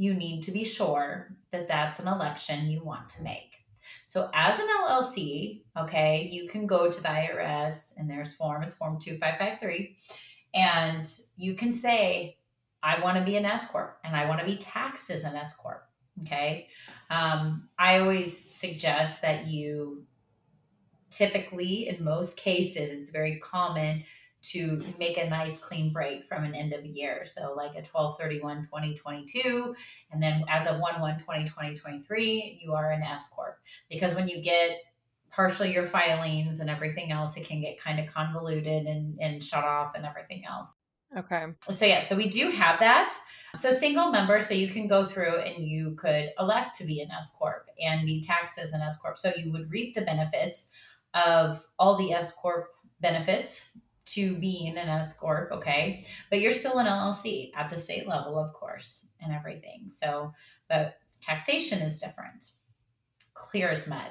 you 0.00 0.14
need 0.14 0.40
to 0.40 0.50
be 0.50 0.64
sure 0.64 1.36
that 1.52 1.68
that's 1.68 1.98
an 1.98 2.08
election 2.08 2.70
you 2.70 2.82
want 2.82 3.06
to 3.06 3.22
make. 3.22 3.52
So, 4.06 4.30
as 4.32 4.58
an 4.58 4.66
LLC, 4.82 5.60
okay, 5.76 6.26
you 6.32 6.48
can 6.48 6.66
go 6.66 6.90
to 6.90 7.02
the 7.02 7.08
IRS 7.08 7.92
and 7.98 8.08
there's 8.08 8.32
form, 8.32 8.62
it's 8.62 8.72
form 8.72 8.98
2553, 8.98 9.98
and 10.54 11.06
you 11.36 11.54
can 11.54 11.70
say, 11.70 12.38
I 12.82 12.98
want 13.02 13.18
to 13.18 13.24
be 13.24 13.36
an 13.36 13.44
S 13.44 13.70
Corp 13.70 13.98
and 14.02 14.16
I 14.16 14.26
want 14.26 14.40
to 14.40 14.46
be 14.46 14.56
taxed 14.56 15.10
as 15.10 15.24
an 15.24 15.36
S 15.36 15.54
Corp. 15.54 15.82
Okay. 16.22 16.68
Um, 17.10 17.68
I 17.78 17.98
always 17.98 18.54
suggest 18.54 19.20
that 19.20 19.48
you 19.48 20.06
typically, 21.10 21.88
in 21.88 22.02
most 22.02 22.38
cases, 22.38 22.90
it's 22.90 23.10
very 23.10 23.38
common 23.38 24.04
to 24.42 24.82
make 24.98 25.18
a 25.18 25.28
nice 25.28 25.60
clean 25.60 25.92
break 25.92 26.26
from 26.26 26.44
an 26.44 26.54
end 26.54 26.72
of 26.72 26.84
year. 26.84 27.24
So 27.24 27.54
like 27.54 27.72
a 27.72 27.84
1231 27.84 28.62
2022 28.64 29.74
and 30.12 30.22
then 30.22 30.44
as 30.48 30.66
of 30.66 30.80
1 30.80 31.00
1 31.00 31.18
2023 31.18 32.60
you 32.62 32.72
are 32.72 32.90
an 32.90 33.02
S 33.02 33.28
corp 33.28 33.58
because 33.88 34.14
when 34.14 34.28
you 34.28 34.42
get 34.42 34.78
partial 35.30 35.66
your 35.66 35.86
filings 35.86 36.60
and 36.60 36.68
everything 36.68 37.12
else 37.12 37.36
it 37.36 37.46
can 37.46 37.60
get 37.60 37.80
kind 37.80 38.00
of 38.00 38.06
convoluted 38.06 38.86
and 38.86 39.18
and 39.20 39.42
shut 39.42 39.64
off 39.64 39.94
and 39.94 40.06
everything 40.06 40.44
else. 40.48 40.74
Okay. 41.16 41.46
So 41.70 41.84
yeah, 41.84 42.00
so 42.00 42.16
we 42.16 42.28
do 42.28 42.50
have 42.50 42.78
that. 42.80 43.16
So 43.56 43.72
single 43.72 44.12
member, 44.12 44.40
so 44.40 44.54
you 44.54 44.68
can 44.68 44.86
go 44.86 45.04
through 45.04 45.40
and 45.40 45.66
you 45.66 45.96
could 45.96 46.30
elect 46.38 46.76
to 46.76 46.84
be 46.84 47.00
an 47.00 47.10
S 47.10 47.34
corp 47.36 47.66
and 47.84 48.06
be 48.06 48.22
taxed 48.22 48.60
as 48.60 48.72
an 48.72 48.80
S 48.80 48.96
corp. 48.96 49.18
So 49.18 49.32
you 49.36 49.50
would 49.50 49.70
reap 49.72 49.96
the 49.96 50.02
benefits 50.02 50.68
of 51.14 51.66
all 51.78 51.96
the 51.96 52.12
S 52.12 52.32
corp 52.32 52.68
benefits 53.00 53.76
to 54.06 54.36
being 54.38 54.76
an 54.76 54.88
S 54.88 55.18
corp, 55.18 55.52
okay? 55.52 56.04
But 56.30 56.40
you're 56.40 56.52
still 56.52 56.78
an 56.78 56.86
LLC 56.86 57.50
at 57.56 57.70
the 57.70 57.78
state 57.78 58.08
level, 58.08 58.38
of 58.38 58.52
course, 58.52 59.08
and 59.20 59.32
everything. 59.32 59.88
So, 59.88 60.32
but 60.68 60.94
taxation 61.20 61.80
is 61.80 62.00
different. 62.00 62.52
Clear 63.34 63.70
as 63.70 63.88
mud. 63.88 64.08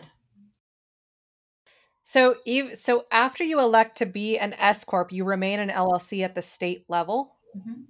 So, 2.03 2.37
even 2.45 2.75
so, 2.75 3.05
after 3.11 3.43
you 3.43 3.59
elect 3.59 3.97
to 3.99 4.05
be 4.05 4.39
an 4.39 4.53
S 4.53 4.83
corp, 4.83 5.11
you 5.11 5.25
remain 5.25 5.59
an 5.59 5.69
LLC 5.69 6.23
at 6.23 6.33
the 6.33 6.41
state 6.41 6.85
level. 6.87 7.35
Mm-hmm. 7.55 7.81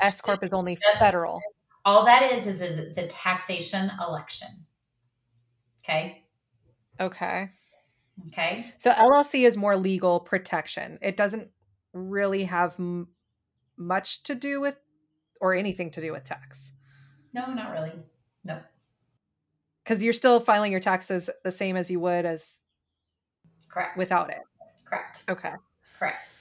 S 0.00 0.20
corp 0.20 0.42
is 0.42 0.52
only 0.52 0.78
federal. 0.98 1.40
All 1.84 2.04
that 2.04 2.32
is 2.32 2.46
is, 2.46 2.60
is 2.60 2.78
it's 2.78 2.98
a 2.98 3.06
taxation 3.08 3.90
election. 4.06 4.48
Okay. 5.82 6.24
Okay. 7.00 7.50
Okay. 8.28 8.66
So 8.78 8.90
LLC 8.90 9.46
is 9.46 9.56
more 9.56 9.76
legal 9.76 10.20
protection. 10.20 10.98
It 11.02 11.16
doesn't 11.16 11.50
really 11.92 12.44
have 12.44 12.76
m- 12.78 13.08
much 13.76 14.22
to 14.24 14.34
do 14.34 14.60
with 14.60 14.78
or 15.40 15.54
anything 15.54 15.90
to 15.92 16.00
do 16.00 16.12
with 16.12 16.24
tax. 16.24 16.72
No, 17.32 17.52
not 17.52 17.72
really. 17.72 17.92
No. 18.44 18.60
Cuz 19.84 20.02
you're 20.02 20.12
still 20.12 20.40
filing 20.40 20.70
your 20.70 20.80
taxes 20.80 21.30
the 21.42 21.50
same 21.50 21.76
as 21.76 21.90
you 21.90 22.00
would 22.00 22.24
as 22.24 22.60
Correct. 23.68 23.96
Without 23.96 24.30
it. 24.30 24.40
Correct. 24.84 25.24
Okay. 25.28 25.52
Correct. 25.98 26.34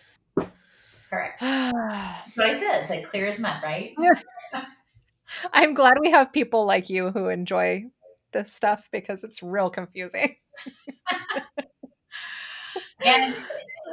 Correct. 1.09 1.41
what 1.41 2.47
I 2.47 2.53
said, 2.53 2.81
it's 2.81 2.89
like 2.89 3.05
clear 3.05 3.27
as 3.27 3.39
mud, 3.39 3.61
right? 3.63 3.95
I'm 5.53 5.73
glad 5.73 5.93
we 5.99 6.11
have 6.11 6.33
people 6.33 6.65
like 6.65 6.89
you 6.89 7.11
who 7.11 7.29
enjoy 7.29 7.85
this 8.33 8.51
stuff 8.51 8.89
because 8.91 9.23
it's 9.23 9.41
real 9.41 9.69
confusing. 9.69 10.35
and 13.05 13.36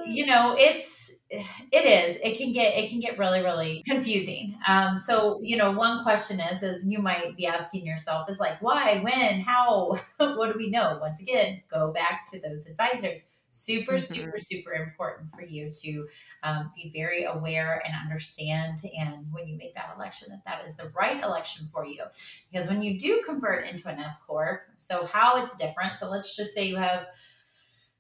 you 0.07 0.27
know, 0.27 0.55
it's 0.59 1.09
it 1.31 1.85
is. 1.85 2.17
It 2.23 2.38
can 2.38 2.53
get 2.53 2.75
it 2.77 2.88
can 2.88 3.00
get 3.00 3.19
really 3.19 3.43
really 3.43 3.83
confusing. 3.87 4.59
Um, 4.67 4.99
so 4.99 5.38
you 5.43 5.57
know, 5.57 5.73
one 5.73 6.03
question 6.03 6.41
is 6.41 6.62
is 6.62 6.87
you 6.87 7.00
might 7.00 7.37
be 7.37 7.47
asking 7.47 7.87
yourself 7.87 8.31
is 8.31 8.41
like, 8.41 8.61
why, 8.62 9.00
when, 9.03 9.41
how, 9.41 9.99
what 10.17 10.53
do 10.53 10.55
we 10.57 10.71
know? 10.71 10.99
Once 11.00 11.21
again, 11.21 11.62
go 11.71 11.93
back 11.93 12.27
to 12.33 12.41
those 12.41 12.67
advisors. 12.69 13.21
Super, 13.50 13.95
mm-hmm. 13.95 14.15
super, 14.15 14.37
super 14.37 14.73
important 14.73 15.35
for 15.35 15.43
you 15.43 15.73
to 15.83 16.07
um, 16.43 16.71
be 16.77 16.93
very 16.95 17.25
aware 17.25 17.83
and 17.85 17.95
understand. 17.95 18.79
And 18.99 19.27
when 19.33 19.49
you 19.49 19.57
make 19.57 19.75
that 19.75 19.95
election, 19.97 20.29
that 20.31 20.43
that 20.45 20.67
is 20.67 20.77
the 20.77 20.91
right 20.95 21.23
election 21.23 21.69
for 21.73 21.85
you. 21.85 22.05
Because 22.50 22.69
when 22.69 22.83
you 22.83 22.99
do 22.99 23.23
convert 23.25 23.67
into 23.67 23.88
an 23.88 23.99
S 23.99 24.23
corp, 24.25 24.61
so 24.77 25.07
how 25.07 25.43
it's 25.43 25.57
different. 25.57 25.97
So 25.97 26.11
let's 26.11 26.37
just 26.37 26.55
say 26.55 26.67
you 26.67 26.77
have 26.77 27.07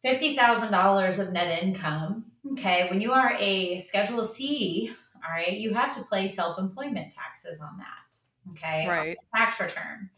$50,000 0.04 1.18
of 1.18 1.32
net 1.32 1.62
income. 1.62 2.26
Okay. 2.52 2.88
When 2.90 3.00
you 3.00 3.12
are 3.12 3.34
a 3.38 3.78
Schedule 3.78 4.24
C, 4.24 4.92
all 5.16 5.32
right, 5.32 5.52
you 5.52 5.74
have 5.74 5.92
to 5.92 6.04
pay 6.10 6.28
self 6.28 6.58
employment 6.58 7.12
taxes 7.12 7.60
on 7.60 7.78
that. 7.78 8.16
Okay. 8.52 8.86
Right. 8.88 9.16
tax 9.34 9.60
return. 9.60 10.10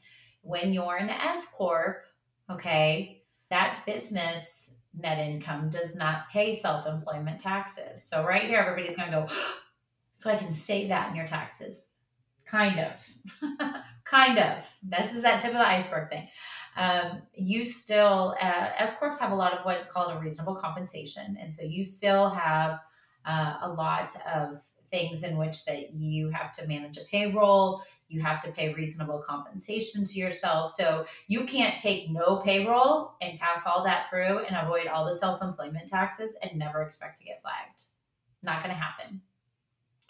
When 0.42 0.72
you're 0.72 0.96
an 0.96 1.10
S 1.10 1.52
Corp, 1.52 2.04
okay, 2.48 3.22
that 3.50 3.82
business 3.86 4.74
net 4.98 5.18
income 5.18 5.70
does 5.70 5.96
not 5.96 6.28
pay 6.30 6.52
self 6.52 6.86
employment 6.86 7.40
taxes. 7.40 8.02
So, 8.02 8.24
right 8.24 8.44
here, 8.44 8.60
everybody's 8.60 8.96
going 8.96 9.10
to 9.10 9.16
go, 9.16 9.34
so 10.12 10.30
I 10.30 10.36
can 10.36 10.52
save 10.52 10.88
that 10.88 11.10
in 11.10 11.16
your 11.16 11.26
taxes. 11.26 11.88
Kind 12.46 12.78
of. 12.80 13.06
kind 14.04 14.38
of. 14.38 14.76
This 14.82 15.14
is 15.14 15.22
that 15.22 15.40
tip 15.40 15.50
of 15.50 15.58
the 15.58 15.68
iceberg 15.68 16.10
thing 16.10 16.28
um, 16.76 17.22
you 17.34 17.64
still, 17.64 18.34
uh, 18.40 18.68
S 18.78 18.98
Corps 18.98 19.18
have 19.18 19.32
a 19.32 19.34
lot 19.34 19.52
of 19.52 19.64
what's 19.64 19.90
called 19.90 20.12
a 20.12 20.18
reasonable 20.18 20.54
compensation. 20.54 21.36
And 21.40 21.52
so 21.52 21.64
you 21.64 21.84
still 21.84 22.30
have 22.30 22.80
uh, 23.26 23.56
a 23.62 23.68
lot 23.68 24.14
of 24.34 24.60
things 24.86 25.22
in 25.22 25.36
which 25.36 25.64
that 25.66 25.92
you 25.94 26.28
have 26.30 26.52
to 26.52 26.66
manage 26.66 26.96
a 26.96 27.02
payroll. 27.02 27.82
You 28.08 28.22
have 28.22 28.42
to 28.42 28.50
pay 28.50 28.74
reasonable 28.74 29.22
compensation 29.26 30.04
to 30.04 30.18
yourself. 30.18 30.72
So 30.72 31.04
you 31.28 31.44
can't 31.44 31.78
take 31.78 32.10
no 32.10 32.38
payroll 32.38 33.14
and 33.20 33.38
pass 33.38 33.66
all 33.66 33.84
that 33.84 34.10
through 34.10 34.40
and 34.40 34.56
avoid 34.56 34.88
all 34.88 35.06
the 35.06 35.12
self-employment 35.14 35.88
taxes 35.88 36.36
and 36.42 36.58
never 36.58 36.82
expect 36.82 37.18
to 37.18 37.24
get 37.24 37.40
flagged. 37.40 37.84
Not 38.42 38.62
going 38.62 38.74
to 38.74 38.80
happen 38.80 39.20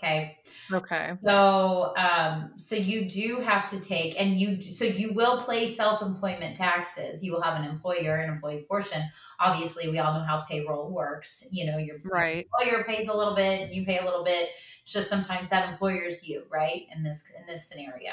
Okay. 0.03 0.39
Okay. 0.73 1.13
So, 1.25 1.93
um, 1.97 2.53
so 2.57 2.75
you 2.75 3.09
do 3.09 3.41
have 3.41 3.67
to 3.69 3.81
take, 3.81 4.19
and 4.19 4.41
you, 4.41 4.63
so 4.63 4.85
you 4.85 5.13
will 5.13 5.43
pay 5.43 5.67
self-employment 5.67 6.57
taxes. 6.57 7.23
You 7.23 7.33
will 7.33 7.43
have 7.43 7.61
an 7.61 7.69
employer 7.69 8.17
and 8.17 8.33
employee 8.33 8.65
portion. 8.67 9.03
Obviously, 9.39 9.91
we 9.91 9.99
all 9.99 10.15
know 10.15 10.25
how 10.25 10.43
payroll 10.49 10.91
works. 10.91 11.47
You 11.51 11.71
know, 11.71 11.77
your 11.77 11.97
right. 12.05 12.47
employer 12.47 12.85
pays 12.85 13.09
a 13.09 13.17
little 13.17 13.35
bit, 13.35 13.73
you 13.73 13.85
pay 13.85 13.99
a 13.99 14.05
little 14.05 14.25
bit. 14.25 14.49
It's 14.83 14.93
just 14.93 15.09
sometimes 15.09 15.51
that 15.51 15.69
employer's 15.69 16.27
you, 16.27 16.45
right? 16.51 16.87
In 16.95 17.03
this 17.03 17.31
in 17.39 17.47
this 17.47 17.69
scenario. 17.69 18.13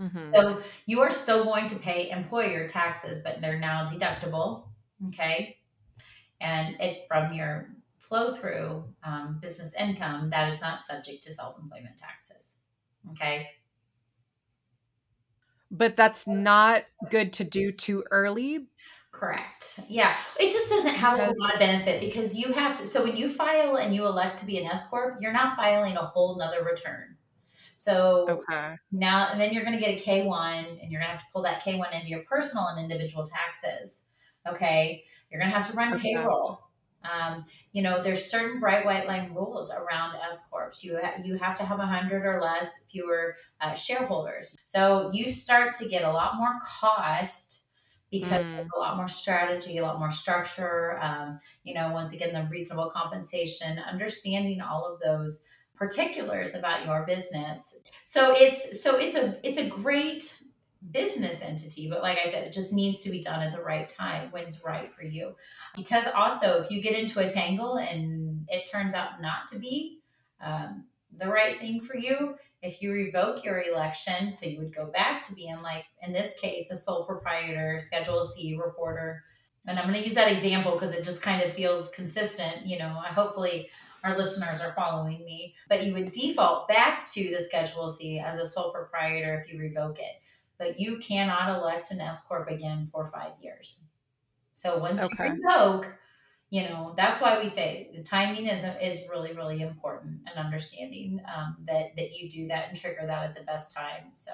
Mm-hmm. 0.00 0.34
So 0.34 0.62
you 0.86 1.00
are 1.00 1.10
still 1.10 1.44
going 1.44 1.66
to 1.68 1.76
pay 1.76 2.10
employer 2.10 2.68
taxes, 2.68 3.22
but 3.24 3.40
they're 3.40 3.58
now 3.58 3.86
deductible. 3.86 4.68
Okay. 5.08 5.56
And 6.40 6.76
it 6.80 7.06
from 7.08 7.32
your 7.32 7.70
flow 8.12 8.30
through 8.30 8.84
um, 9.04 9.38
business 9.40 9.74
income, 9.80 10.28
that 10.28 10.52
is 10.52 10.60
not 10.60 10.82
subject 10.82 11.22
to 11.24 11.32
self 11.32 11.58
employment 11.58 11.96
taxes. 11.96 12.56
Okay. 13.12 13.48
But 15.70 15.96
that's 15.96 16.26
not 16.26 16.82
good 17.10 17.32
to 17.34 17.44
do 17.44 17.72
too 17.72 18.04
early. 18.10 18.66
Correct. 19.12 19.80
Yeah. 19.88 20.14
It 20.38 20.52
just 20.52 20.68
doesn't 20.68 20.94
have 20.94 21.18
a 21.20 21.32
lot 21.38 21.54
of 21.54 21.58
benefit 21.58 22.02
because 22.02 22.36
you 22.36 22.52
have 22.52 22.78
to. 22.80 22.86
So 22.86 23.02
when 23.02 23.16
you 23.16 23.30
file 23.30 23.76
and 23.76 23.94
you 23.94 24.04
elect 24.04 24.38
to 24.40 24.46
be 24.46 24.58
an 24.58 24.66
S 24.66 24.90
Corp, 24.90 25.16
you're 25.20 25.32
not 25.32 25.56
filing 25.56 25.96
a 25.96 26.04
whole 26.04 26.36
nother 26.36 26.62
return. 26.64 27.16
So 27.78 28.26
okay. 28.28 28.74
now, 28.92 29.30
and 29.32 29.40
then 29.40 29.54
you're 29.54 29.64
going 29.64 29.78
to 29.78 29.84
get 29.84 29.98
a 29.98 30.02
K1 30.02 30.82
and 30.82 30.92
you're 30.92 31.00
going 31.00 31.10
to 31.10 31.16
have 31.16 31.20
to 31.20 31.26
pull 31.32 31.42
that 31.44 31.62
K1 31.62 31.94
into 31.94 32.08
your 32.08 32.24
personal 32.24 32.66
and 32.66 32.78
individual 32.78 33.24
taxes. 33.26 34.04
Okay. 34.46 35.04
You're 35.30 35.40
going 35.40 35.50
to 35.50 35.56
have 35.56 35.70
to 35.70 35.76
run 35.76 35.94
okay. 35.94 36.14
payroll. 36.14 36.60
Um, 37.04 37.44
you 37.72 37.82
know, 37.82 38.02
there's 38.02 38.30
certain 38.30 38.60
bright 38.60 38.84
white 38.84 39.06
line 39.06 39.32
rules 39.34 39.70
around 39.70 40.16
S 40.28 40.46
corps. 40.48 40.72
You 40.80 40.98
ha- 41.02 41.14
you 41.22 41.36
have 41.36 41.56
to 41.58 41.64
have 41.64 41.78
a 41.78 41.86
hundred 41.86 42.24
or 42.24 42.40
less 42.40 42.86
fewer 42.90 43.36
uh, 43.60 43.74
shareholders. 43.74 44.56
So 44.62 45.10
you 45.12 45.30
start 45.30 45.74
to 45.76 45.88
get 45.88 46.04
a 46.04 46.12
lot 46.12 46.36
more 46.36 46.58
cost 46.64 47.62
because 48.10 48.52
mm. 48.52 48.66
a 48.74 48.78
lot 48.78 48.96
more 48.96 49.08
strategy, 49.08 49.78
a 49.78 49.82
lot 49.82 49.98
more 49.98 50.10
structure. 50.10 51.00
Um, 51.00 51.38
you 51.64 51.74
know, 51.74 51.90
once 51.92 52.12
again, 52.12 52.34
the 52.34 52.46
reasonable 52.50 52.90
compensation, 52.90 53.78
understanding 53.78 54.60
all 54.60 54.84
of 54.84 55.00
those 55.00 55.44
particulars 55.74 56.54
about 56.54 56.84
your 56.84 57.04
business. 57.06 57.80
So 58.04 58.34
it's 58.36 58.82
so 58.82 58.98
it's 58.98 59.16
a 59.16 59.38
it's 59.46 59.58
a 59.58 59.68
great 59.68 60.40
business 60.90 61.42
entity, 61.42 61.88
but 61.88 62.02
like 62.02 62.18
I 62.18 62.28
said, 62.28 62.46
it 62.46 62.52
just 62.52 62.72
needs 62.72 63.00
to 63.02 63.10
be 63.10 63.20
done 63.20 63.42
at 63.42 63.52
the 63.52 63.62
right 63.62 63.88
time 63.88 64.30
when's 64.30 64.64
right 64.64 64.92
for 64.92 65.04
you. 65.04 65.34
Because 65.76 66.06
also, 66.08 66.60
if 66.60 66.70
you 66.70 66.82
get 66.82 66.98
into 66.98 67.20
a 67.20 67.30
tangle 67.30 67.76
and 67.76 68.46
it 68.48 68.70
turns 68.70 68.94
out 68.94 69.22
not 69.22 69.48
to 69.48 69.58
be 69.58 70.00
um, 70.40 70.84
the 71.16 71.28
right 71.28 71.58
thing 71.58 71.80
for 71.80 71.96
you, 71.96 72.34
if 72.62 72.80
you 72.80 72.92
revoke 72.92 73.44
your 73.44 73.62
election, 73.62 74.32
so 74.32 74.46
you 74.46 74.58
would 74.58 74.74
go 74.74 74.86
back 74.86 75.24
to 75.24 75.34
being 75.34 75.60
like, 75.62 75.84
in 76.02 76.12
this 76.12 76.38
case, 76.38 76.70
a 76.70 76.76
sole 76.76 77.04
proprietor, 77.04 77.80
Schedule 77.82 78.22
C 78.22 78.56
reporter. 78.56 79.22
And 79.66 79.78
I'm 79.78 79.88
going 79.88 79.98
to 79.98 80.04
use 80.04 80.14
that 80.14 80.30
example 80.30 80.72
because 80.72 80.94
it 80.94 81.04
just 81.04 81.22
kind 81.22 81.42
of 81.42 81.54
feels 81.54 81.90
consistent. 81.90 82.66
You 82.66 82.78
know, 82.78 82.88
hopefully 82.88 83.68
our 84.04 84.16
listeners 84.16 84.60
are 84.60 84.72
following 84.72 85.24
me. 85.24 85.54
But 85.68 85.84
you 85.84 85.92
would 85.94 86.12
default 86.12 86.68
back 86.68 87.06
to 87.12 87.30
the 87.30 87.40
Schedule 87.40 87.88
C 87.88 88.18
as 88.18 88.38
a 88.38 88.44
sole 88.44 88.72
proprietor 88.72 89.42
if 89.44 89.52
you 89.52 89.58
revoke 89.58 89.98
it. 89.98 90.21
But 90.62 90.78
you 90.78 90.98
cannot 90.98 91.58
elect 91.58 91.90
an 91.90 92.00
S 92.00 92.24
Corp 92.24 92.48
again 92.48 92.88
for 92.92 93.08
five 93.08 93.32
years. 93.40 93.82
So 94.54 94.78
once 94.78 95.02
okay. 95.02 95.26
you 95.26 95.42
revoke, 95.42 95.92
you 96.50 96.62
know 96.62 96.94
that's 96.96 97.20
why 97.20 97.40
we 97.40 97.48
say 97.48 97.90
the 97.96 98.04
timing 98.04 98.46
is 98.46 98.64
is 98.80 99.08
really 99.10 99.32
really 99.32 99.60
important 99.60 100.20
and 100.28 100.38
understanding 100.38 101.20
um, 101.36 101.56
that 101.66 101.96
that 101.96 102.12
you 102.12 102.30
do 102.30 102.46
that 102.46 102.68
and 102.68 102.78
trigger 102.78 103.04
that 103.04 103.24
at 103.24 103.34
the 103.34 103.42
best 103.42 103.74
time. 103.74 104.12
So, 104.14 104.30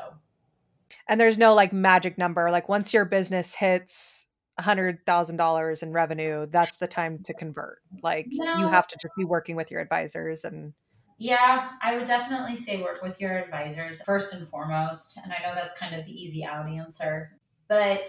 and 1.08 1.18
there's 1.18 1.38
no 1.38 1.54
like 1.54 1.72
magic 1.72 2.18
number. 2.18 2.50
Like 2.50 2.68
once 2.68 2.92
your 2.92 3.06
business 3.06 3.54
hits 3.54 4.26
a 4.58 4.62
hundred 4.62 5.06
thousand 5.06 5.38
dollars 5.38 5.82
in 5.82 5.94
revenue, 5.94 6.46
that's 6.50 6.76
the 6.76 6.88
time 6.88 7.22
to 7.24 7.32
convert. 7.32 7.78
Like 8.02 8.26
no. 8.30 8.58
you 8.58 8.68
have 8.68 8.86
to 8.88 8.98
just 9.00 9.14
be 9.16 9.24
working 9.24 9.56
with 9.56 9.70
your 9.70 9.80
advisors 9.80 10.44
and. 10.44 10.74
Yeah, 11.20 11.70
I 11.82 11.96
would 11.96 12.06
definitely 12.06 12.56
say 12.56 12.80
work 12.80 13.02
with 13.02 13.20
your 13.20 13.36
advisors 13.36 14.00
first 14.02 14.32
and 14.32 14.46
foremost. 14.46 15.18
And 15.22 15.32
I 15.32 15.42
know 15.42 15.52
that's 15.52 15.76
kind 15.76 15.94
of 15.94 16.06
the 16.06 16.12
easy 16.12 16.44
out 16.44 16.68
answer, 16.68 17.32
but 17.66 18.08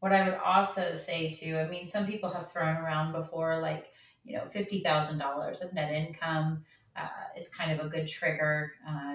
what 0.00 0.12
I 0.12 0.28
would 0.28 0.38
also 0.44 0.94
say 0.94 1.32
too, 1.32 1.56
I 1.56 1.68
mean, 1.68 1.86
some 1.86 2.04
people 2.04 2.30
have 2.30 2.50
thrown 2.50 2.76
around 2.76 3.12
before, 3.12 3.60
like, 3.60 3.86
you 4.24 4.36
know, 4.36 4.42
$50,000 4.42 5.64
of 5.64 5.72
net 5.72 5.92
income 5.92 6.64
uh, 6.96 7.06
is 7.36 7.48
kind 7.48 7.70
of 7.70 7.86
a 7.86 7.88
good 7.88 8.08
trigger 8.08 8.72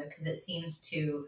because 0.07 0.25
uh, 0.25 0.31
it 0.31 0.37
seems 0.37 0.81
to, 0.89 1.27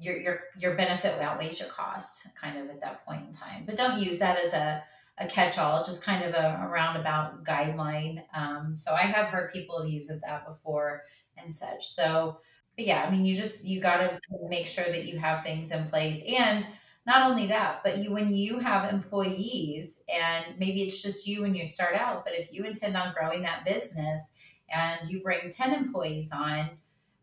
your, 0.00 0.16
your, 0.16 0.40
your 0.56 0.76
benefit 0.76 1.20
outweighs 1.20 1.58
your 1.58 1.68
cost 1.68 2.28
kind 2.40 2.56
of 2.56 2.70
at 2.70 2.80
that 2.80 3.04
point 3.04 3.26
in 3.26 3.32
time. 3.32 3.64
But 3.66 3.76
don't 3.76 4.00
use 4.00 4.20
that 4.20 4.38
as 4.38 4.52
a, 4.52 4.84
a 5.20 5.26
catch-all, 5.26 5.84
just 5.84 6.02
kind 6.02 6.24
of 6.24 6.34
a, 6.34 6.62
a 6.64 6.68
roundabout 6.68 7.44
guideline. 7.44 8.22
Um, 8.34 8.76
so 8.76 8.94
I 8.94 9.02
have 9.02 9.28
heard 9.28 9.52
people 9.52 9.80
have 9.80 9.88
used 9.88 10.10
that 10.10 10.46
before 10.46 11.02
and 11.36 11.52
such. 11.52 11.88
So, 11.88 12.40
but 12.76 12.86
yeah, 12.86 13.04
I 13.04 13.10
mean, 13.10 13.24
you 13.24 13.36
just, 13.36 13.66
you 13.66 13.80
got 13.80 13.98
to 13.98 14.18
make 14.48 14.66
sure 14.66 14.84
that 14.84 15.04
you 15.04 15.18
have 15.18 15.42
things 15.42 15.72
in 15.72 15.84
place 15.84 16.22
and, 16.26 16.66
not 17.08 17.30
only 17.30 17.46
that, 17.46 17.80
but 17.82 17.96
you 17.96 18.12
when 18.12 18.34
you 18.34 18.58
have 18.58 18.92
employees 18.92 20.02
and 20.14 20.44
maybe 20.58 20.82
it's 20.82 21.02
just 21.02 21.26
you 21.26 21.40
when 21.40 21.54
you 21.54 21.64
start 21.64 21.94
out, 21.94 22.22
but 22.22 22.34
if 22.34 22.52
you 22.52 22.64
intend 22.64 22.98
on 22.98 23.14
growing 23.14 23.40
that 23.42 23.64
business 23.64 24.34
and 24.70 25.08
you 25.08 25.22
bring 25.22 25.50
10 25.50 25.72
employees 25.72 26.30
on, 26.32 26.68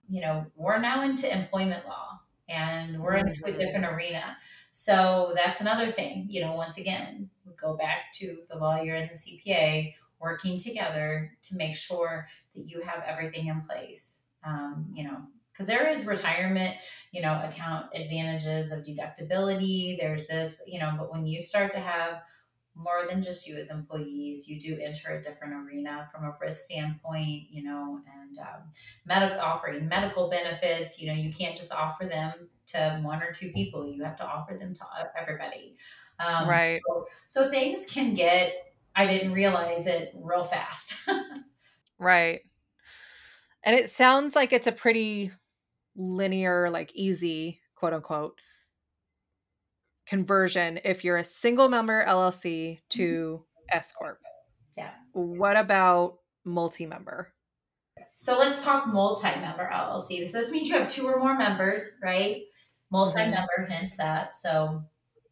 you 0.09 0.21
know, 0.21 0.43
we're 0.55 0.79
now 0.79 1.03
into 1.03 1.31
employment 1.31 1.85
law 1.85 2.19
and 2.49 2.99
we're 2.99 3.13
into 3.17 3.45
a 3.45 3.49
mm-hmm. 3.49 3.59
different 3.59 3.85
arena. 3.85 4.35
So 4.77 5.31
that's 5.33 5.61
another 5.61 5.89
thing, 5.89 6.27
you 6.29 6.41
know, 6.41 6.51
once 6.51 6.77
again, 6.77 7.29
we 7.45 7.53
go 7.53 7.77
back 7.77 8.11
to 8.15 8.39
the 8.49 8.57
lawyer 8.57 8.95
and 8.95 9.09
the 9.09 9.15
CPA 9.15 9.93
working 10.19 10.59
together 10.59 11.31
to 11.43 11.55
make 11.55 11.77
sure 11.77 12.27
that 12.53 12.67
you 12.67 12.81
have 12.81 13.01
everything 13.07 13.47
in 13.47 13.61
place. 13.61 14.23
Um, 14.43 14.87
you 14.93 15.05
know, 15.05 15.17
because 15.53 15.65
there 15.67 15.89
is 15.89 16.05
retirement 16.05 16.75
you 17.13 17.21
know 17.21 17.41
account 17.45 17.85
advantages 17.95 18.73
of 18.73 18.83
deductibility 18.83 19.97
there's 19.97 20.27
this 20.27 20.61
you 20.67 20.77
know 20.77 20.93
but 20.97 21.09
when 21.09 21.25
you 21.25 21.39
start 21.39 21.71
to 21.71 21.79
have 21.79 22.21
more 22.75 23.05
than 23.09 23.23
just 23.23 23.47
you 23.47 23.55
as 23.57 23.69
employees. 23.69 24.47
You 24.47 24.59
do 24.59 24.79
enter 24.81 25.11
a 25.11 25.21
different 25.21 25.53
arena 25.53 26.07
from 26.11 26.25
a 26.25 26.35
risk 26.41 26.65
standpoint 26.65 27.47
you 27.49 27.63
know 27.63 27.99
and 28.21 28.39
um, 28.39 28.63
medical 29.05 29.39
offering 29.39 29.87
medical 29.87 30.29
benefits 30.29 31.01
you 31.01 31.07
know 31.07 31.13
you 31.13 31.33
can't 31.33 31.57
just 31.57 31.71
offer 31.71 32.05
them 32.05 32.49
to 32.67 32.99
one 33.03 33.21
or 33.21 33.31
two 33.31 33.51
people. 33.51 33.87
You 33.87 34.03
have 34.03 34.17
to 34.17 34.25
offer 34.25 34.57
them 34.59 34.73
to 34.75 34.85
everybody. 35.19 35.77
Um, 36.19 36.47
right. 36.47 36.81
so, 36.87 37.07
so 37.27 37.49
things 37.49 37.87
can 37.91 38.13
get 38.13 38.53
i 38.95 39.05
didn't 39.05 39.33
realize 39.33 39.85
it 39.87 40.13
real 40.15 40.45
fast. 40.45 41.09
Right. 41.99 42.41
And 43.63 43.75
it 43.75 43.89
sounds 43.89 44.35
like 44.35 44.53
it's 44.53 44.67
a 44.67 44.71
pretty 44.71 45.31
linear, 45.95 46.69
like 46.69 46.91
easy, 46.93 47.61
quote 47.75 47.93
unquote, 47.93 48.37
conversion 50.05 50.79
if 50.83 51.03
you're 51.03 51.17
a 51.17 51.23
single 51.23 51.69
member 51.69 52.05
LLC 52.05 52.79
to 52.89 53.41
mm-hmm. 53.41 53.77
S 53.77 53.91
Corp. 53.91 54.19
Yeah. 54.77 54.91
What 55.13 55.57
about 55.57 56.19
multi 56.43 56.85
member? 56.85 57.33
So 58.13 58.37
let's 58.37 58.63
talk 58.63 58.87
multi 58.87 59.29
member 59.39 59.69
LLC. 59.71 60.27
So 60.27 60.39
this 60.39 60.51
means 60.51 60.69
you 60.69 60.77
have 60.77 60.89
two 60.89 61.07
or 61.07 61.19
more 61.19 61.35
members, 61.37 61.85
right? 62.01 62.43
Multi 62.91 63.17
member, 63.17 63.47
mm-hmm. 63.59 63.71
hence 63.71 63.97
that. 63.97 64.35
So 64.35 64.83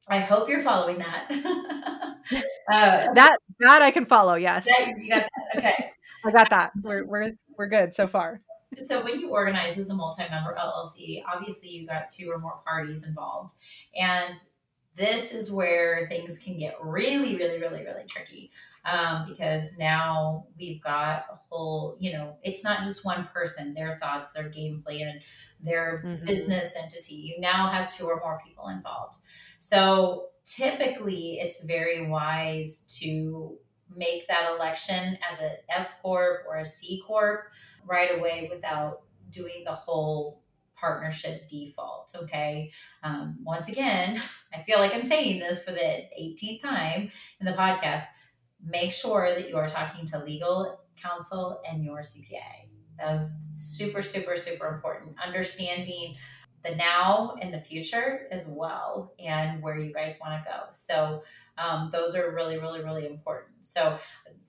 I 0.07 0.19
hope 0.19 0.49
you're 0.49 0.61
following 0.61 0.99
that. 0.99 1.27
uh, 2.71 3.13
that 3.13 3.37
that 3.59 3.81
I 3.81 3.91
can 3.91 4.05
follow. 4.05 4.35
Yes, 4.35 4.65
that, 4.65 4.93
you 4.97 5.09
got 5.09 5.23
that. 5.23 5.57
Okay, 5.59 5.91
I 6.25 6.31
got 6.31 6.49
that. 6.49 6.71
We're 6.81 7.05
we're 7.05 7.31
we're 7.57 7.67
good 7.67 7.93
so 7.93 8.07
far 8.07 8.39
so 8.81 9.03
when 9.03 9.19
you 9.19 9.29
organize 9.29 9.77
as 9.77 9.89
a 9.89 9.93
multi-member 9.93 10.55
LLC, 10.59 11.23
obviously 11.31 11.69
you 11.69 11.87
got 11.87 12.09
two 12.09 12.29
or 12.29 12.39
more 12.39 12.59
parties 12.65 13.05
involved. 13.05 13.55
And 13.95 14.39
this 14.95 15.33
is 15.33 15.51
where 15.51 16.07
things 16.09 16.39
can 16.39 16.57
get 16.57 16.75
really, 16.81 17.35
really, 17.35 17.59
really, 17.59 17.83
really 17.83 18.05
tricky. 18.07 18.51
Um, 18.85 19.25
because 19.29 19.77
now 19.77 20.45
we've 20.57 20.81
got 20.83 21.25
a 21.31 21.39
whole, 21.49 21.95
you 21.99 22.11
know, 22.11 22.35
it's 22.43 22.65
not 22.65 22.83
just 22.83 23.05
one 23.05 23.29
person, 23.33 23.73
their 23.73 23.97
thoughts, 23.97 24.33
their 24.33 24.49
game 24.49 24.81
plan, 24.85 25.21
their 25.61 26.03
mm-hmm. 26.05 26.25
business 26.25 26.75
entity. 26.77 27.15
You 27.15 27.39
now 27.39 27.69
have 27.69 27.95
two 27.95 28.05
or 28.05 28.19
more 28.19 28.41
people 28.45 28.67
involved. 28.67 29.15
So 29.57 30.27
typically 30.43 31.39
it's 31.39 31.63
very 31.63 32.09
wise 32.09 32.85
to 32.99 33.57
make 33.95 34.27
that 34.27 34.51
election 34.53 35.17
as 35.31 35.39
a 35.39 35.55
S 35.73 36.01
Corp 36.01 36.41
or 36.47 36.57
a 36.57 36.65
C 36.65 37.01
Corp 37.07 37.45
right 37.85 38.17
away 38.17 38.49
without 38.51 39.03
doing 39.29 39.63
the 39.65 39.71
whole 39.71 40.42
partnership 40.83 41.47
default. 41.47 42.13
Okay. 42.23 42.69
Um, 43.03 43.37
once 43.41 43.69
again, 43.69 44.21
I 44.53 44.63
feel 44.63 44.79
like 44.79 44.93
I'm 44.93 45.05
saying 45.05 45.39
this 45.39 45.63
for 45.63 45.71
the 45.71 45.79
18th 45.79 46.61
time 46.61 47.09
in 47.39 47.45
the 47.45 47.53
podcast. 47.53 48.03
Make 48.65 48.91
sure 48.91 49.33
that 49.33 49.47
you 49.47 49.55
are 49.55 49.69
talking 49.69 50.05
to 50.07 50.19
legal 50.19 50.81
counsel 51.01 51.61
and 51.69 51.85
your 51.85 51.99
CPA. 51.99 52.67
That 52.97 53.13
was 53.13 53.33
super, 53.53 54.01
super, 54.01 54.35
super 54.35 54.67
important. 54.67 55.15
Understanding 55.25 56.15
the 56.65 56.75
now 56.75 57.35
and 57.41 57.53
the 57.53 57.61
future 57.61 58.27
as 58.29 58.45
well 58.45 59.13
and 59.19 59.61
where 59.61 59.79
you 59.79 59.93
guys 59.93 60.17
want 60.19 60.43
to 60.43 60.49
go. 60.49 60.59
So, 60.71 61.23
um, 61.57 61.89
those 61.91 62.15
are 62.15 62.33
really, 62.33 62.57
really, 62.57 62.83
really 62.83 63.05
important. 63.05 63.53
So, 63.61 63.97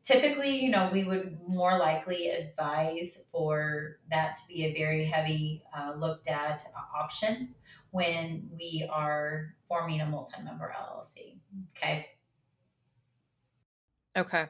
typically, 0.02 0.62
you 0.62 0.70
know, 0.70 0.90
we 0.92 1.04
would 1.04 1.38
more 1.46 1.78
likely 1.78 2.28
advise 2.28 3.28
for 3.32 3.98
that 4.10 4.36
to 4.36 4.42
be 4.48 4.64
a 4.64 4.74
very 4.74 5.04
heavy 5.04 5.64
uh, 5.76 5.94
looked 5.98 6.28
at 6.28 6.64
option. 6.96 7.54
when 7.90 8.50
we 8.52 8.88
are 8.92 9.54
forming 9.68 10.00
a 10.00 10.06
multi-member 10.06 10.74
LLC. 10.76 11.38
Okay. 11.76 12.06
Okay. 14.16 14.46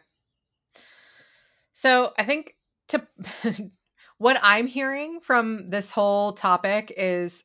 So 1.75 2.13
I 2.17 2.25
think 2.25 2.55
to 2.89 3.07
what 4.19 4.39
I'm 4.43 4.67
hearing 4.67 5.21
from 5.21 5.69
this 5.69 5.91
whole 5.91 6.33
topic 6.33 6.93
is 6.97 7.45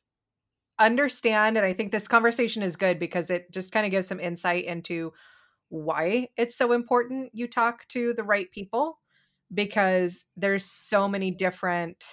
understand 0.80 1.56
and 1.56 1.66
I 1.66 1.72
think 1.72 1.92
this 1.92 2.08
conversation 2.08 2.62
is 2.62 2.76
good 2.76 2.98
because 2.98 3.30
it 3.30 3.52
just 3.52 3.72
kind 3.72 3.86
of 3.86 3.92
gives 3.92 4.08
some 4.08 4.20
insight 4.20 4.64
into 4.64 5.12
why 5.68 6.28
it's 6.36 6.56
so 6.56 6.72
important 6.72 7.30
you 7.32 7.46
talk 7.46 7.86
to 7.88 8.12
the 8.14 8.24
right 8.24 8.50
people 8.50 8.98
because 9.52 10.24
there's 10.36 10.64
so 10.64 11.06
many 11.06 11.30
different 11.30 12.04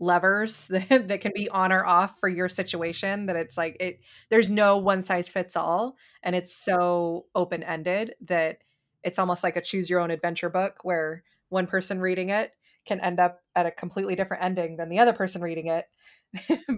levers 0.00 0.66
that, 0.70 1.08
that 1.08 1.20
can 1.20 1.32
be 1.34 1.48
on 1.48 1.72
or 1.72 1.84
off 1.84 2.18
for 2.20 2.28
your 2.28 2.48
situation 2.48 3.26
that 3.26 3.36
it's 3.36 3.56
like 3.56 3.76
it 3.80 4.00
there's 4.30 4.50
no 4.50 4.78
one 4.78 5.02
size 5.02 5.30
fits 5.30 5.56
all 5.56 5.96
and 6.22 6.34
it's 6.36 6.54
so 6.54 7.26
open 7.34 7.62
ended 7.62 8.14
that 8.20 8.58
it's 9.04 9.18
almost 9.18 9.42
like 9.42 9.56
a 9.56 9.60
choose 9.60 9.90
your 9.90 10.00
own 10.00 10.10
adventure 10.10 10.48
book 10.50 10.78
where 10.82 11.22
one 11.48 11.66
person 11.66 12.00
reading 12.00 12.30
it 12.30 12.52
can 12.84 13.00
end 13.00 13.20
up 13.20 13.40
at 13.54 13.66
a 13.66 13.70
completely 13.70 14.14
different 14.16 14.42
ending 14.42 14.76
than 14.76 14.88
the 14.88 14.98
other 14.98 15.12
person 15.12 15.42
reading 15.42 15.66
it 15.68 15.86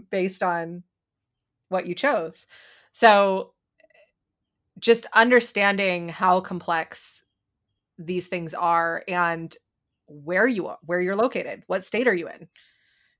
based 0.10 0.42
on 0.42 0.82
what 1.74 1.86
you 1.86 1.94
chose. 1.94 2.46
So 2.92 3.52
just 4.78 5.06
understanding 5.12 6.08
how 6.08 6.40
complex 6.40 7.24
these 7.98 8.28
things 8.28 8.54
are 8.54 9.02
and 9.08 9.54
where 10.06 10.46
you 10.46 10.68
are, 10.68 10.78
where 10.84 11.00
you're 11.00 11.16
located, 11.16 11.64
what 11.66 11.84
state 11.84 12.06
are 12.06 12.14
you 12.14 12.28
in? 12.28 12.48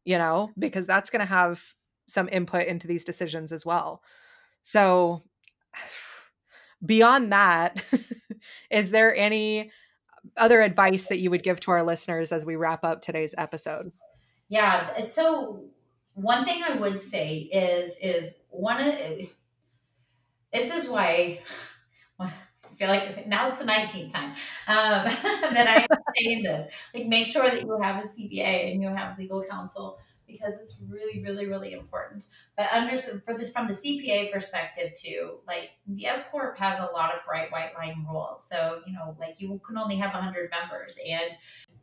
You 0.05 0.19
know, 0.19 0.51
because 0.57 0.87
that's 0.87 1.11
going 1.11 1.21
to 1.21 1.27
have 1.27 1.63
some 2.07 2.29
input 2.31 2.69
into 2.69 2.87
these 2.87 3.05
decisions 3.05 3.53
as 3.53 3.67
well. 3.67 4.03
So 4.63 5.23
beyond 6.87 7.33
that, 7.33 7.83
is 8.71 8.91
there 8.91 9.15
any 9.15 9.73
other 10.37 10.63
advice 10.63 11.09
that 11.09 11.19
you 11.19 11.31
would 11.31 11.43
give 11.43 11.59
to 11.61 11.71
our 11.73 11.83
listeners 11.83 12.31
as 12.31 12.47
we 12.47 12.55
wrap 12.55 12.85
up 12.85 13.03
today's 13.03 13.35
episode? 13.37 13.91
Yeah. 14.49 15.01
So 15.01 15.65
one 16.15 16.45
thing 16.45 16.63
I 16.63 16.77
would 16.77 16.99
say 16.99 17.39
is 17.39 17.97
is 18.01 18.41
one 18.51 18.81
of 18.81 18.95
this 20.53 20.73
is 20.73 20.89
why 20.89 21.41
I 22.21 22.31
feel 22.77 22.89
like 22.89 23.27
now 23.27 23.49
it's 23.49 23.59
the 23.59 23.65
19th 23.65 24.13
time 24.13 24.31
um, 24.69 25.05
that 25.55 25.67
I 25.69 25.83
am 25.83 25.99
saying 26.17 26.43
this. 26.43 26.69
Like, 26.95 27.07
make 27.07 27.27
sure 27.27 27.45
that 27.45 27.61
you 27.63 27.79
have 27.81 28.05
a 28.05 28.07
CPA 28.07 28.73
and 28.73 28.83
you 28.83 28.89
have 28.89 29.19
legal 29.19 29.45
counsel 29.49 29.99
because 30.27 30.59
it's 30.59 30.81
really, 30.89 31.23
really, 31.23 31.47
really 31.47 31.73
important. 31.73 32.27
But 32.57 32.67
under 32.73 32.99
for 32.99 33.37
this 33.37 33.53
from 33.53 33.69
the 33.69 33.75
CPA 33.75 34.33
perspective 34.33 34.93
too, 34.97 35.39
like 35.47 35.71
the 35.87 36.07
S 36.07 36.31
corp 36.31 36.59
has 36.59 36.79
a 36.79 36.87
lot 36.93 37.15
of 37.15 37.25
bright 37.27 37.53
white 37.53 37.75
line 37.77 38.07
rules. 38.11 38.49
So 38.49 38.81
you 38.87 38.93
know, 38.93 39.17
like 39.21 39.41
you 39.41 39.61
can 39.67 39.77
only 39.77 39.97
have 39.97 40.13
100 40.13 40.51
members, 40.51 40.99
and 41.09 41.37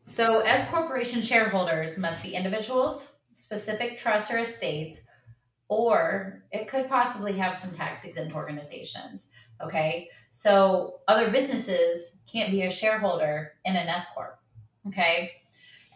so 0.05 0.39
S 0.39 0.67
corporation 0.69 1.21
shareholders 1.21 1.97
must 1.97 2.23
be 2.23 2.35
individuals, 2.35 3.17
specific 3.33 3.97
trusts 3.97 4.31
or 4.31 4.39
estates, 4.39 5.03
or 5.67 6.43
it 6.51 6.67
could 6.67 6.89
possibly 6.89 7.33
have 7.33 7.55
some 7.55 7.71
tax 7.71 8.03
exempt 8.03 8.35
organizations. 8.35 9.31
Okay, 9.63 10.09
so 10.29 10.99
other 11.07 11.31
businesses 11.31 12.17
can't 12.31 12.51
be 12.51 12.63
a 12.63 12.71
shareholder 12.71 13.53
in 13.65 13.75
an 13.75 13.87
S 13.87 14.13
corp. 14.13 14.39
Okay, 14.87 15.31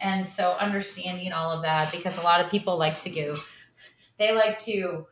and 0.02 0.24
so 0.24 0.56
understanding 0.60 1.32
all 1.32 1.50
of 1.50 1.62
that 1.62 1.90
because 1.92 2.18
a 2.18 2.22
lot 2.22 2.40
of 2.40 2.50
people 2.50 2.78
like 2.78 3.00
to 3.00 3.10
go, 3.10 3.34
they 4.18 4.32
like 4.34 4.58
to 4.60 5.06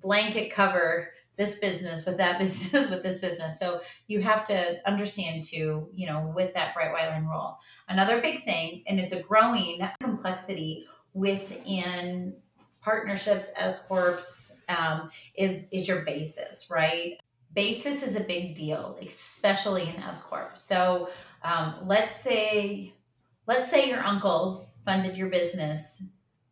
blanket 0.00 0.52
cover 0.52 1.10
this 1.36 1.58
business 1.58 2.04
with 2.04 2.18
that 2.18 2.38
business 2.40 2.90
with 2.90 3.02
this 3.02 3.18
business. 3.18 3.58
So 3.58 3.80
you 4.06 4.20
have 4.20 4.44
to 4.44 4.76
understand 4.86 5.42
too, 5.42 5.88
you 5.92 6.06
know, 6.06 6.32
with 6.34 6.54
that 6.54 6.74
bright 6.74 6.92
white 6.92 7.08
line 7.08 7.24
rule. 7.24 7.58
Another 7.88 8.20
big 8.20 8.44
thing, 8.44 8.84
and 8.86 9.00
it's 9.00 9.12
a 9.12 9.22
growing 9.22 9.80
complexity 10.00 10.86
within 11.14 12.34
partnerships, 12.82 13.50
S 13.56 13.86
corps, 13.86 14.20
um, 14.68 15.10
is 15.36 15.68
is 15.72 15.88
your 15.88 16.02
basis, 16.02 16.68
right? 16.70 17.18
Basis 17.54 18.02
is 18.02 18.16
a 18.16 18.20
big 18.20 18.54
deal, 18.54 18.96
especially 19.02 19.88
in 19.88 19.96
S 19.96 20.22
corp. 20.22 20.56
So 20.56 21.10
um, 21.42 21.74
let's 21.86 22.12
say 22.12 22.94
let's 23.46 23.70
say 23.70 23.88
your 23.88 24.00
uncle 24.00 24.68
funded 24.84 25.16
your 25.16 25.28
business 25.28 26.02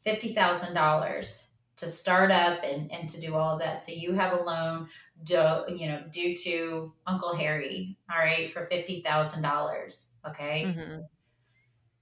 $50,000 0.06 1.48
to 1.76 1.88
start 1.88 2.30
up 2.30 2.60
and, 2.64 2.90
and 2.90 3.08
to 3.08 3.20
do 3.20 3.34
all 3.34 3.54
of 3.54 3.60
that. 3.60 3.78
So 3.78 3.92
you 3.92 4.12
have 4.14 4.32
a 4.32 4.42
loan, 4.42 4.88
do, 5.24 5.62
you 5.68 5.88
know, 5.88 6.02
due 6.10 6.36
to 6.36 6.92
Uncle 7.06 7.34
Harry, 7.36 7.96
all 8.10 8.18
right, 8.18 8.50
for 8.50 8.66
$50,000. 8.66 10.06
Okay. 10.28 10.64
Mm-hmm. 10.64 11.00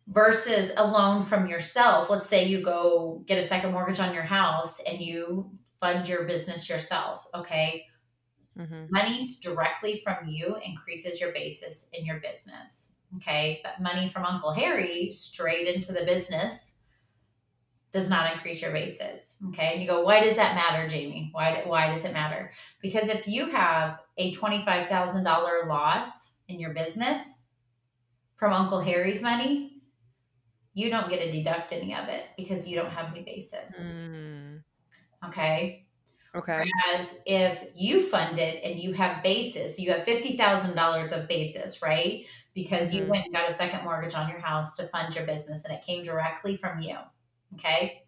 Versus 0.09 0.73
a 0.77 0.87
loan 0.87 1.25
from 1.25 1.49
yourself. 1.49 2.09
Let's 2.09 2.29
say 2.29 2.47
you 2.47 2.63
go 2.63 3.25
get 3.27 3.39
a 3.39 3.43
second 3.43 3.73
mortgage 3.73 3.99
on 3.99 4.15
your 4.15 4.23
house 4.23 4.81
and 4.81 5.01
you 5.01 5.51
fund 5.81 6.09
your 6.09 6.25
business 6.25 6.69
yourself. 6.69 7.27
Okay. 7.35 7.85
Mm-hmm. 8.57 8.87
Money's 8.89 9.41
directly 9.41 10.01
from 10.05 10.29
you 10.29 10.57
increases 10.65 11.21
your 11.21 11.33
basis 11.33 11.89
in 11.93 12.07
your 12.07 12.21
business. 12.21 12.93
Okay. 13.17 13.61
But 13.65 13.83
money 13.83 14.09
from 14.09 14.25
Uncle 14.25 14.53
Harry 14.53 15.11
straight 15.11 15.67
into 15.67 15.93
the 15.93 16.05
business 16.05 16.79
does 17.93 18.09
not 18.11 18.33
increase 18.33 18.63
your 18.63 18.73
basis. 18.73 19.43
Okay. 19.49 19.73
And 19.73 19.83
you 19.83 19.89
go, 19.89 20.03
why 20.03 20.21
does 20.23 20.37
that 20.37 20.55
matter, 20.55 20.89
Jamie? 20.89 21.31
Why, 21.33 21.63
why 21.65 21.89
does 21.93 22.05
it 22.05 22.13
matter? 22.13 22.53
Because 22.81 23.09
if 23.09 23.27
you 23.27 23.51
have 23.51 23.99
a 24.19 24.33
$25,000 24.35 25.69
loss 25.69 26.35
in 26.49 26.61
your 26.61 26.75
business 26.75 27.43
from 28.37 28.53
Uncle 28.53 28.81
Harry's 28.81 29.23
money, 29.23 29.76
you 30.77 30.91
don't 30.91 31.09
get 31.11 31.19
to 31.19 31.33
deduct 31.33 31.73
any 31.73 31.93
of 31.93 32.09
it 32.09 32.27
because 32.37 32.69
you 32.69 32.77
don't 32.77 32.93
have 32.93 33.11
any 33.11 33.25
basis. 33.25 33.83
Mm. 33.83 34.63
Okay. 35.27 35.87
Okay. 36.35 36.63
Whereas 36.63 37.23
if 37.27 37.65
you 37.75 38.01
fund 38.01 38.39
it 38.39 38.63
and 38.63 38.79
you 38.79 38.93
have 38.93 39.25
basis, 39.25 39.81
you 39.81 39.91
have 39.91 40.07
$50,000 40.07 41.13
of 41.13 41.27
basis, 41.27 41.83
right? 41.83 42.27
because 42.57 42.95
you 42.95 43.03
mm-hmm. 43.03 43.11
went 43.11 43.25
and 43.27 43.35
got 43.35 43.49
a 43.49 43.53
second 43.53 43.85
mortgage 43.85 44.15
on 44.15 44.29
your 44.31 44.41
house 44.41 44.75
to 44.77 44.89
fund 44.89 45.15
your 45.15 45.27
business 45.27 45.65
and 45.65 45.75
it 45.75 45.85
came 45.85 46.03
directly 46.03 46.57
from 46.57 46.81
you. 46.81 46.97
Okay. 47.55 48.03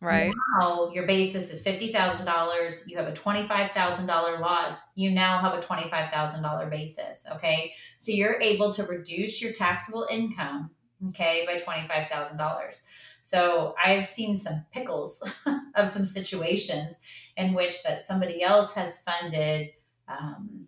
Right. 0.00 0.32
Now 0.60 0.90
your 0.92 1.04
basis 1.04 1.52
is 1.52 1.64
$50,000. 1.64 2.82
You 2.86 2.96
have 2.96 3.08
a 3.08 3.12
$25,000 3.12 4.40
loss. 4.40 4.78
You 4.94 5.10
now 5.10 5.40
have 5.40 5.54
a 5.54 5.60
$25,000 5.60 6.70
basis. 6.70 7.26
Okay. 7.34 7.72
So 7.98 8.12
you're 8.12 8.40
able 8.40 8.72
to 8.72 8.84
reduce 8.84 9.42
your 9.42 9.52
taxable 9.52 10.06
income, 10.10 10.70
okay, 11.08 11.46
by 11.46 11.56
$25,000. 11.56 12.80
So 13.20 13.74
I've 13.82 14.06
seen 14.06 14.36
some 14.36 14.64
pickles 14.72 15.22
of 15.76 15.88
some 15.88 16.06
situations 16.06 16.98
in 17.36 17.54
which 17.54 17.82
that 17.84 18.02
somebody 18.02 18.42
else 18.42 18.74
has 18.74 18.98
funded 19.00 19.70
um, 20.08 20.66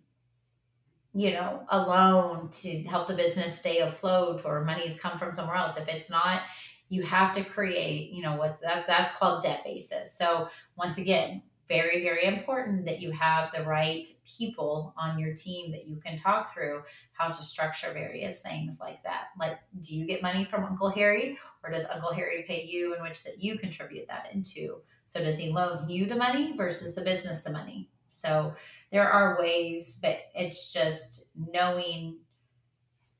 you 1.15 1.31
know, 1.31 1.63
a 1.69 1.79
loan 1.79 2.49
to 2.49 2.83
help 2.83 3.07
the 3.07 3.15
business 3.15 3.57
stay 3.57 3.79
afloat 3.79 4.41
or 4.43 4.65
money's 4.65 4.99
come 4.99 5.17
from 5.17 5.33
somewhere 5.33 5.55
else. 5.55 5.77
If 5.77 5.87
it's 5.87 6.09
not, 6.09 6.41
you 6.89 7.03
have 7.03 7.31
to 7.33 7.43
create, 7.43 8.11
you 8.11 8.21
know, 8.21 8.35
what's 8.35 8.59
that 8.61 8.85
that's 8.85 9.15
called 9.15 9.41
debt 9.41 9.61
basis. 9.63 10.15
So 10.15 10.49
once 10.75 10.97
again, 10.97 11.41
very, 11.67 12.03
very 12.03 12.25
important 12.25 12.85
that 12.85 12.99
you 12.99 13.11
have 13.11 13.51
the 13.53 13.63
right 13.63 14.05
people 14.37 14.93
on 14.97 15.17
your 15.17 15.33
team 15.33 15.71
that 15.71 15.87
you 15.87 15.97
can 15.97 16.15
talk 16.15 16.53
through 16.53 16.83
how 17.13 17.27
to 17.27 17.43
structure 17.43 17.91
various 17.91 18.41
things 18.41 18.79
like 18.79 19.01
that. 19.03 19.25
Like, 19.39 19.57
do 19.81 19.95
you 19.95 20.05
get 20.05 20.21
money 20.21 20.45
from 20.45 20.63
Uncle 20.63 20.89
Harry 20.89 21.37
or 21.63 21.71
does 21.71 21.89
Uncle 21.89 22.13
Harry 22.13 22.43
pay 22.47 22.63
you 22.63 22.95
in 22.95 23.01
which 23.01 23.23
that 23.23 23.39
you 23.39 23.57
contribute 23.57 24.07
that 24.07 24.29
into? 24.33 24.77
So 25.05 25.23
does 25.23 25.37
he 25.37 25.51
loan 25.51 25.89
you 25.89 26.05
the 26.05 26.15
money 26.15 26.55
versus 26.55 26.93
the 26.93 27.01
business 27.01 27.41
the 27.41 27.51
money? 27.51 27.89
So 28.09 28.55
there 28.91 29.09
are 29.09 29.37
ways, 29.39 29.99
but 30.01 30.17
it's 30.33 30.71
just 30.71 31.31
knowing 31.35 32.19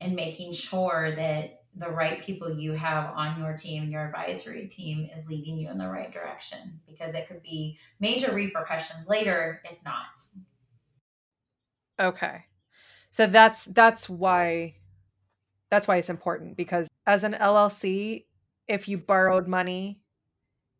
and 0.00 0.14
making 0.14 0.52
sure 0.52 1.14
that 1.16 1.55
the 1.76 1.90
right 1.90 2.22
people 2.22 2.58
you 2.58 2.72
have 2.72 3.12
on 3.14 3.38
your 3.40 3.56
team, 3.56 3.90
your 3.90 4.06
advisory 4.06 4.66
team, 4.66 5.08
is 5.14 5.28
leading 5.28 5.58
you 5.58 5.70
in 5.70 5.78
the 5.78 5.88
right 5.88 6.12
direction 6.12 6.80
because 6.86 7.14
it 7.14 7.28
could 7.28 7.42
be 7.42 7.78
major 8.00 8.32
repercussions 8.32 9.08
later 9.08 9.60
if 9.64 9.78
not. 9.84 10.22
Okay. 12.00 12.44
So 13.10 13.26
that's 13.26 13.64
that's 13.66 14.08
why 14.08 14.76
that's 15.70 15.88
why 15.88 15.96
it's 15.96 16.10
important 16.10 16.56
because 16.56 16.88
as 17.06 17.24
an 17.24 17.34
LLC, 17.34 18.24
if 18.68 18.88
you 18.88 18.98
borrowed 18.98 19.46
money 19.46 20.00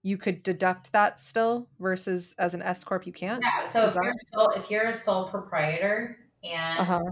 you 0.07 0.17
could 0.17 0.45
deduct 0.45 0.93
that 0.93 1.19
still 1.19 1.69
versus 1.81 2.33
as 2.39 2.55
an 2.55 2.63
S 2.63 2.85
corp 2.85 3.09
you 3.09 3.13
can't. 3.13 3.43
Yeah. 3.43 3.67
So 3.67 3.87
if 3.87 3.95
you're, 3.97 4.15
sole, 4.33 4.51
if 4.51 4.71
you're 4.71 4.89
a 4.91 4.95
sole 4.95 5.29
proprietor 5.29 6.17
and 6.45 6.79
uh-huh. 6.79 7.03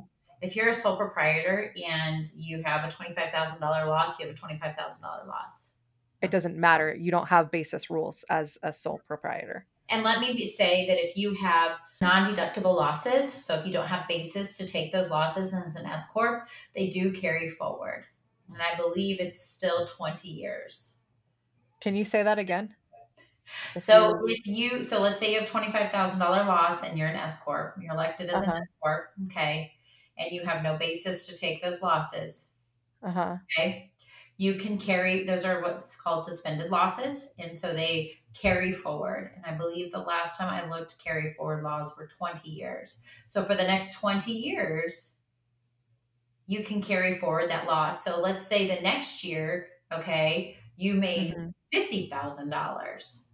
If 0.42 0.57
you're 0.57 0.68
a 0.68 0.75
sole 0.75 0.97
proprietor 0.97 1.75
and 1.87 2.27
you 2.37 2.62
have 2.64 2.88
a 2.88 2.90
twenty 2.90 3.14
five 3.14 3.31
thousand 3.31 3.61
dollar 3.61 3.87
loss, 3.87 4.18
you 4.18 4.27
have 4.27 4.35
a 4.35 4.38
twenty 4.38 4.59
five 4.59 4.77
thousand 4.77 5.03
dollar 5.03 5.25
loss. 5.27 5.75
It 6.23 6.31
doesn't 6.31 6.57
matter. 6.57 6.94
You 6.94 7.11
don't 7.11 7.29
have 7.29 7.51
basis 7.51 7.90
rules 7.90 8.25
as 8.31 8.57
a 8.62 8.73
sole 8.73 9.01
proprietor. 9.07 9.66
And 9.90 10.03
let 10.03 10.20
me 10.20 10.33
be, 10.33 10.47
say 10.47 10.87
that 10.87 10.97
if 10.99 11.16
you 11.16 11.35
have 11.35 11.73
non 12.01 12.35
deductible 12.35 12.75
losses, 12.75 13.31
so 13.31 13.57
if 13.57 13.66
you 13.66 13.73
don't 13.73 13.87
have 13.87 14.09
basis 14.09 14.57
to 14.57 14.66
take 14.66 14.92
those 14.92 15.11
losses 15.11 15.53
as 15.53 15.77
an 15.77 15.87
S 15.87 16.11
Corp, 16.11 16.49
they 16.75 16.88
do 16.88 17.12
carry 17.12 17.49
forward. 17.49 18.05
And 18.49 18.62
I 18.62 18.77
believe 18.77 19.20
it's 19.20 19.40
still 19.40 19.87
20 19.87 20.29
years. 20.29 20.99
Can 21.81 21.94
you 21.94 22.05
say 22.05 22.23
that 22.23 22.38
again? 22.38 22.75
so 23.77 24.18
if 24.27 24.47
you, 24.47 24.83
so 24.83 25.03
let's 25.03 25.18
say 25.18 25.33
you 25.35 25.40
have 25.40 25.51
$25,000 25.51 26.18
loss 26.18 26.83
and 26.83 26.99
you're 26.99 27.09
an 27.09 27.16
S 27.16 27.42
Corp, 27.42 27.77
you're 27.81 27.92
elected 27.92 28.31
as 28.31 28.42
uh-huh. 28.42 28.53
an 28.53 28.57
S 28.62 28.68
Corp, 28.83 29.11
okay, 29.27 29.74
and 30.18 30.31
you 30.31 30.44
have 30.44 30.62
no 30.62 30.77
basis 30.79 31.27
to 31.27 31.37
take 31.37 31.62
those 31.62 31.83
losses. 31.83 32.50
Uh 33.03 33.11
huh. 33.11 33.37
Okay. 33.59 33.92
You 34.37 34.55
can 34.55 34.79
carry, 34.79 35.27
those 35.27 35.44
are 35.44 35.62
what's 35.62 35.94
called 35.96 36.24
suspended 36.24 36.70
losses. 36.70 37.35
And 37.38 37.57
so 37.57 37.72
they 37.72 38.14
carry 38.35 38.72
forward. 38.72 39.31
And 39.37 39.46
I 39.46 39.57
believe 39.57 39.92
the 39.92 39.98
last 39.98 40.38
time 40.38 40.48
I 40.53 40.68
looked, 40.68 41.03
carry 41.03 41.35
forward 41.35 41.62
laws 41.62 41.92
were 41.96 42.09
20 42.09 42.48
years. 42.50 43.03
So 43.27 43.44
for 43.44 43.55
the 43.55 43.62
next 43.62 44.00
20 44.00 44.33
years, 44.33 45.16
you 46.46 46.64
can 46.64 46.83
carry 46.83 47.16
forward 47.16 47.50
that 47.50 47.66
loss. 47.66 48.05
So 48.05 48.20
let's 48.20 48.44
say 48.44 48.66
the 48.66 48.83
next 48.83 49.22
year, 49.24 49.68
okay, 49.92 50.57
you 50.77 50.94
made 50.94 51.37
mm-hmm. 51.37 52.11
$50,000. 52.12 53.24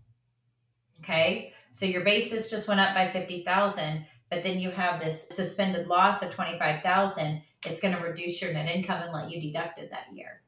Okay. 0.99 1.55
So 1.73 1.87
your 1.87 2.05
basis 2.05 2.51
just 2.51 2.69
went 2.69 2.81
up 2.81 2.95
by 2.95 3.09
50,000, 3.11 4.07
but 4.31 4.43
then 4.43 4.59
you 4.59 4.71
have 4.71 5.01
this 5.01 5.29
suspended 5.29 5.89
loss 5.89 6.23
of 6.23 6.33
25,000. 6.33 7.43
It's 7.67 7.81
going 7.81 7.95
to 7.95 8.03
reduce 8.03 8.41
your 8.41 8.53
net 8.53 8.69
income 8.69 9.03
and 9.03 9.13
let 9.13 9.31
you 9.31 9.41
deduct 9.41 9.79
it 9.79 9.91
that 9.91 10.13
year. 10.13 10.43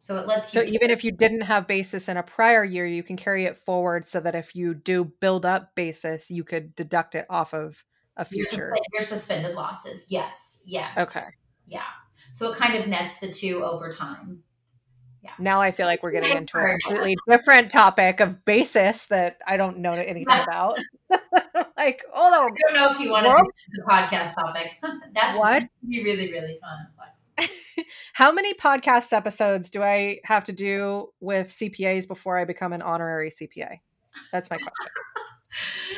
So 0.00 0.16
it 0.16 0.26
lets 0.26 0.54
you 0.54 0.60
So 0.62 0.66
even 0.66 0.90
if 0.90 1.02
you 1.02 1.12
didn't 1.12 1.42
have 1.42 1.66
basis 1.66 2.08
in 2.08 2.16
a 2.16 2.22
prior 2.22 2.64
year, 2.64 2.86
you 2.86 3.02
can 3.02 3.16
carry 3.16 3.44
it 3.44 3.56
forward 3.56 4.04
so 4.06 4.20
that 4.20 4.34
if 4.34 4.54
you 4.54 4.74
do 4.74 5.04
build 5.04 5.44
up 5.44 5.74
basis, 5.74 6.30
you 6.30 6.44
could 6.44 6.74
deduct 6.74 7.14
it 7.14 7.26
off 7.28 7.52
of 7.54 7.84
a 8.16 8.24
future. 8.24 8.74
Your, 8.94 9.02
suspended 9.02 9.54
losses. 9.54 10.06
Yes. 10.10 10.62
Yes. 10.66 10.96
Okay. 10.96 11.26
Yeah. 11.66 11.82
So 12.32 12.52
it 12.52 12.58
kind 12.58 12.76
of 12.76 12.86
nets 12.86 13.18
the 13.18 13.32
two 13.32 13.64
over 13.64 13.90
time. 13.90 14.42
Yeah. 15.22 15.32
Now 15.38 15.60
I 15.60 15.70
feel 15.70 15.86
like 15.86 16.02
we're 16.02 16.12
getting 16.12 16.34
into 16.34 16.58
a 16.58 16.78
completely 16.78 17.16
different 17.28 17.70
topic 17.70 18.20
of 18.20 18.44
basis 18.44 19.06
that 19.06 19.38
I 19.46 19.56
don't 19.56 19.78
know 19.78 19.92
anything 19.92 20.26
about. 20.28 20.78
like, 21.76 22.02
hold 22.12 22.34
on. 22.34 22.50
I 22.52 22.72
don't 22.72 22.74
know 22.74 22.90
if 22.90 23.00
you 23.00 23.10
want 23.10 23.26
to 23.26 23.52
the 23.72 23.82
podcast 23.82 24.34
topic. 24.34 24.78
That's 25.14 25.36
what? 25.36 25.64
Be 25.86 26.04
really, 26.04 26.32
really 26.32 26.58
fun. 26.60 27.48
How 28.12 28.32
many 28.32 28.52
podcast 28.52 29.14
episodes 29.14 29.70
do 29.70 29.82
I 29.82 30.20
have 30.24 30.44
to 30.44 30.52
do 30.52 31.08
with 31.20 31.48
CPAs 31.48 32.06
before 32.06 32.38
I 32.38 32.44
become 32.44 32.74
an 32.74 32.82
honorary 32.82 33.30
CPA? 33.30 33.80
That's 34.30 34.50
my 34.50 34.58
question. 34.58 34.92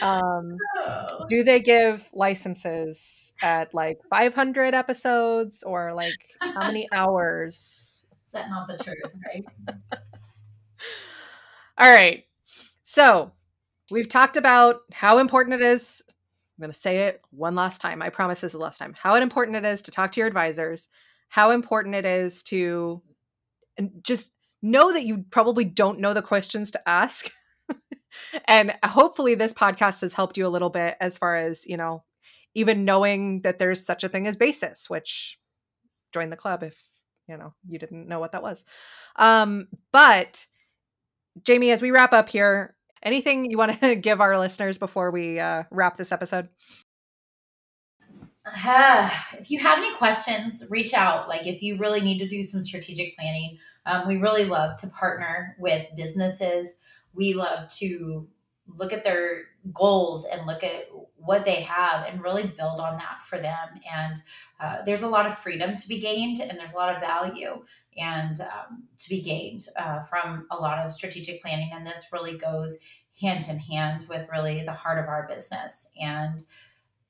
um, 0.02 0.56
oh. 0.78 1.26
Do 1.28 1.42
they 1.42 1.61
give 1.61 2.08
licenses 2.12 3.35
at 3.42 3.74
like 3.74 3.98
500 4.08 4.74
episodes 4.74 5.62
or 5.64 5.92
like 5.94 6.37
how 6.40 6.66
many 6.66 6.88
hours? 6.92 7.91
Is 8.32 8.40
that 8.40 8.48
not 8.48 8.66
the 8.66 8.82
truth, 8.82 9.12
right? 9.26 9.44
All 11.78 11.92
right. 11.92 12.24
So 12.82 13.32
we've 13.90 14.08
talked 14.08 14.36
about 14.36 14.80
how 14.92 15.18
important 15.18 15.60
it 15.60 15.64
is. 15.64 16.02
I'm 16.08 16.62
going 16.62 16.72
to 16.72 16.78
say 16.78 17.06
it 17.08 17.20
one 17.30 17.54
last 17.54 17.80
time. 17.80 18.00
I 18.00 18.08
promise 18.08 18.40
this 18.40 18.50
is 18.50 18.52
the 18.52 18.64
last 18.64 18.78
time. 18.78 18.94
How 18.98 19.16
important 19.16 19.56
it 19.56 19.64
is 19.64 19.82
to 19.82 19.90
talk 19.90 20.12
to 20.12 20.20
your 20.20 20.28
advisors 20.28 20.88
how 21.32 21.50
important 21.50 21.94
it 21.94 22.04
is 22.04 22.42
to 22.42 23.00
just 24.02 24.30
know 24.60 24.92
that 24.92 25.06
you 25.06 25.24
probably 25.30 25.64
don't 25.64 25.98
know 25.98 26.12
the 26.12 26.20
questions 26.20 26.70
to 26.72 26.88
ask. 26.88 27.30
and 28.44 28.74
hopefully 28.84 29.34
this 29.34 29.54
podcast 29.54 30.02
has 30.02 30.12
helped 30.12 30.36
you 30.36 30.46
a 30.46 30.52
little 30.52 30.68
bit 30.68 30.94
as 31.00 31.16
far 31.16 31.36
as, 31.36 31.64
you 31.66 31.78
know, 31.78 32.04
even 32.54 32.84
knowing 32.84 33.40
that 33.40 33.58
there's 33.58 33.82
such 33.82 34.04
a 34.04 34.10
thing 34.10 34.26
as 34.26 34.36
basis, 34.36 34.90
which 34.90 35.38
join 36.12 36.28
the 36.28 36.36
club 36.36 36.62
if, 36.62 36.78
you 37.28 37.37
know, 37.37 37.54
you 37.68 37.78
didn't 37.78 38.08
know 38.08 38.20
what 38.20 38.32
that 38.32 38.42
was. 38.42 38.64
Um, 39.16 39.68
but 39.92 40.46
Jamie, 41.44 41.70
as 41.70 41.82
we 41.82 41.90
wrap 41.90 42.12
up 42.12 42.28
here, 42.28 42.74
anything 43.02 43.50
you 43.50 43.58
want 43.58 43.80
to 43.80 43.94
give 43.96 44.20
our 44.20 44.38
listeners 44.38 44.78
before 44.78 45.11
we 45.11 45.38
uh, 45.38 45.64
wrap 45.70 45.96
this 45.96 46.12
episode? 46.12 46.48
Uh, 48.44 49.08
if 49.38 49.50
you 49.50 49.58
have 49.61 49.78
any 49.78 49.94
questions, 49.96 50.64
reach 50.68 50.94
out. 50.94 51.28
Like 51.28 51.46
if 51.46 51.62
you 51.62 51.76
really 51.76 52.00
need 52.00 52.18
to 52.18 52.28
do 52.28 52.42
some 52.42 52.62
strategic 52.62 53.16
planning, 53.16 53.58
um, 53.87 54.06
we 54.06 54.16
really 54.16 54.44
love 54.44 54.76
to 54.80 54.88
partner 54.88 55.56
with 55.58 55.87
businesses. 55.96 56.78
We 57.14 57.35
love 57.35 57.68
to 57.78 58.26
look 58.76 58.92
at 58.92 59.04
their 59.04 59.44
goals 59.72 60.24
and 60.24 60.46
look 60.46 60.64
at 60.64 60.88
what 61.16 61.44
they 61.44 61.62
have 61.62 62.06
and 62.06 62.22
really 62.22 62.52
build 62.56 62.80
on 62.80 62.96
that 62.98 63.22
for 63.22 63.38
them. 63.38 63.68
And 63.90 64.16
uh, 64.61 64.78
there's 64.85 65.02
a 65.02 65.08
lot 65.08 65.26
of 65.26 65.38
freedom 65.38 65.76
to 65.76 65.88
be 65.88 66.00
gained 66.00 66.40
and 66.40 66.58
there's 66.58 66.72
a 66.72 66.76
lot 66.76 66.94
of 66.94 67.00
value 67.00 67.64
and 67.96 68.40
um, 68.40 68.85
to 68.98 69.08
be 69.08 69.22
gained 69.22 69.66
uh, 69.78 70.02
from 70.02 70.46
a 70.50 70.56
lot 70.56 70.85
of 70.85 70.90
strategic 70.90 71.42
planning. 71.42 71.70
And 71.72 71.87
this 71.87 72.08
really 72.12 72.38
goes 72.38 72.78
hand 73.20 73.46
in 73.48 73.58
hand 73.58 74.06
with 74.08 74.28
really 74.32 74.64
the 74.64 74.72
heart 74.72 74.98
of 74.98 75.08
our 75.08 75.28
business. 75.28 75.90
And 76.00 76.42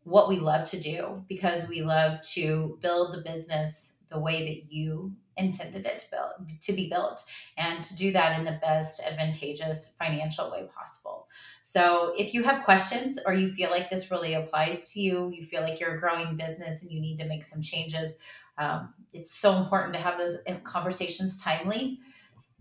what 0.04 0.28
we 0.28 0.38
love 0.38 0.68
to 0.68 0.80
do 0.80 1.24
because 1.28 1.68
we 1.68 1.82
love 1.82 2.20
to 2.32 2.78
build 2.82 3.14
the 3.14 3.22
business 3.22 3.96
the 4.10 4.18
way 4.18 4.44
that 4.46 4.72
you 4.72 5.12
intended 5.36 5.86
it 5.86 5.98
to 5.98 6.10
build 6.10 6.60
to 6.60 6.72
be 6.72 6.88
built 6.88 7.24
and 7.56 7.82
to 7.82 7.96
do 7.96 8.12
that 8.12 8.38
in 8.38 8.44
the 8.44 8.58
best 8.62 9.00
advantageous 9.00 9.96
financial 9.98 10.50
way 10.50 10.68
possible. 10.76 11.28
So 11.62 12.12
if 12.18 12.34
you 12.34 12.42
have 12.42 12.64
questions 12.64 13.18
or 13.24 13.32
you 13.32 13.48
feel 13.48 13.70
like 13.70 13.88
this 13.88 14.10
really 14.10 14.34
applies 14.34 14.92
to 14.92 15.00
you, 15.00 15.32
you 15.34 15.44
feel 15.44 15.62
like 15.62 15.80
you're 15.80 15.96
a 15.96 16.00
growing 16.00 16.36
business 16.36 16.82
and 16.82 16.90
you 16.90 17.00
need 17.00 17.18
to 17.18 17.26
make 17.26 17.44
some 17.44 17.62
changes, 17.62 18.18
um, 18.58 18.92
it's 19.12 19.32
so 19.32 19.56
important 19.56 19.94
to 19.94 20.00
have 20.00 20.18
those 20.18 20.38
uh, 20.46 20.56
conversations 20.64 21.42
timely 21.42 22.00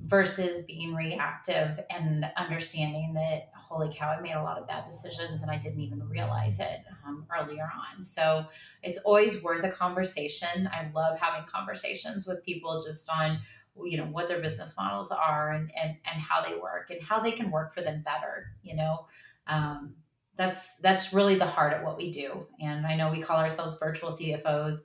versus 0.05 0.65
being 0.65 0.95
reactive 0.95 1.79
and 1.89 2.25
understanding 2.37 3.13
that 3.13 3.51
holy 3.71 3.93
cow 3.95 4.09
i 4.09 4.19
made 4.19 4.33
a 4.33 4.43
lot 4.43 4.57
of 4.57 4.67
bad 4.67 4.85
decisions 4.85 5.41
and 5.41 5.49
i 5.49 5.57
didn't 5.57 5.79
even 5.79 6.07
realize 6.09 6.59
it 6.59 6.79
um, 7.05 7.25
earlier 7.35 7.63
on. 7.63 8.01
So 8.01 8.45
it's 8.83 8.99
always 8.99 9.41
worth 9.43 9.63
a 9.63 9.71
conversation. 9.71 10.69
I 10.71 10.89
love 10.93 11.19
having 11.19 11.47
conversations 11.47 12.27
with 12.27 12.43
people 12.43 12.81
just 12.85 13.09
on 13.11 13.39
you 13.85 13.97
know 13.97 14.05
what 14.05 14.27
their 14.27 14.41
business 14.41 14.75
models 14.77 15.11
are 15.11 15.51
and 15.51 15.71
and, 15.81 15.95
and 16.11 16.21
how 16.21 16.43
they 16.43 16.57
work 16.57 16.89
and 16.89 17.01
how 17.01 17.21
they 17.21 17.31
can 17.31 17.49
work 17.49 17.73
for 17.73 17.81
them 17.81 18.03
better 18.03 18.47
you 18.63 18.75
know? 18.75 19.07
Um, 19.47 19.95
that's 20.35 20.77
that's 20.77 21.13
really 21.13 21.37
the 21.37 21.45
heart 21.45 21.73
of 21.73 21.83
what 21.83 21.97
we 21.97 22.11
do. 22.11 22.47
And 22.59 22.85
i 22.85 22.95
know 22.95 23.11
we 23.11 23.21
call 23.21 23.37
ourselves 23.37 23.77
virtual 23.79 24.11
cfos 24.11 24.79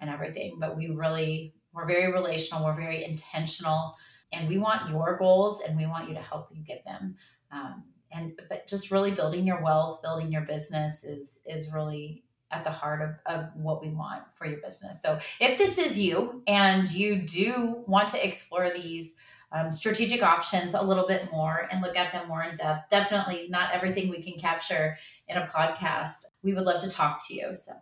and 0.00 0.10
everything 0.10 0.56
but 0.58 0.76
we 0.76 0.90
really 0.90 1.54
we're 1.72 1.86
very 1.86 2.12
relational 2.12 2.64
we're 2.64 2.74
very 2.74 3.04
intentional 3.04 3.94
and 4.32 4.48
we 4.48 4.58
want 4.58 4.90
your 4.90 5.16
goals 5.18 5.62
and 5.62 5.76
we 5.76 5.86
want 5.86 6.08
you 6.08 6.14
to 6.14 6.20
help 6.20 6.48
you 6.52 6.64
get 6.64 6.84
them. 6.84 7.16
Um, 7.52 7.84
and 8.12 8.40
but 8.48 8.66
just 8.66 8.90
really 8.90 9.12
building 9.12 9.46
your 9.46 9.62
wealth 9.62 10.02
building 10.02 10.30
your 10.32 10.42
business 10.42 11.04
is 11.04 11.42
is 11.46 11.72
really 11.72 12.24
at 12.52 12.64
the 12.64 12.70
heart 12.70 13.00
of, 13.00 13.34
of 13.34 13.46
what 13.54 13.82
we 13.82 13.88
want 13.88 14.22
for 14.34 14.46
your 14.46 14.60
business. 14.60 15.02
So 15.02 15.18
if 15.40 15.58
this 15.58 15.78
is 15.78 15.98
you 15.98 16.42
and 16.46 16.90
you 16.90 17.22
do 17.22 17.82
want 17.86 18.10
to 18.10 18.24
explore 18.24 18.70
these 18.70 19.14
um, 19.52 19.72
strategic 19.72 20.22
options 20.22 20.74
a 20.74 20.82
little 20.82 21.06
bit 21.06 21.30
more 21.30 21.68
and 21.70 21.82
look 21.82 21.96
at 21.96 22.12
them 22.12 22.28
more 22.28 22.42
in 22.42 22.56
depth 22.56 22.88
definitely 22.88 23.48
not 23.50 23.72
everything 23.72 24.08
we 24.08 24.22
can 24.22 24.38
capture 24.38 24.96
in 25.28 25.36
a 25.36 25.46
podcast 25.46 26.24
we 26.42 26.54
would 26.54 26.64
love 26.64 26.82
to 26.82 26.90
talk 26.90 27.26
to 27.28 27.34
you 27.34 27.54
so. 27.54 27.72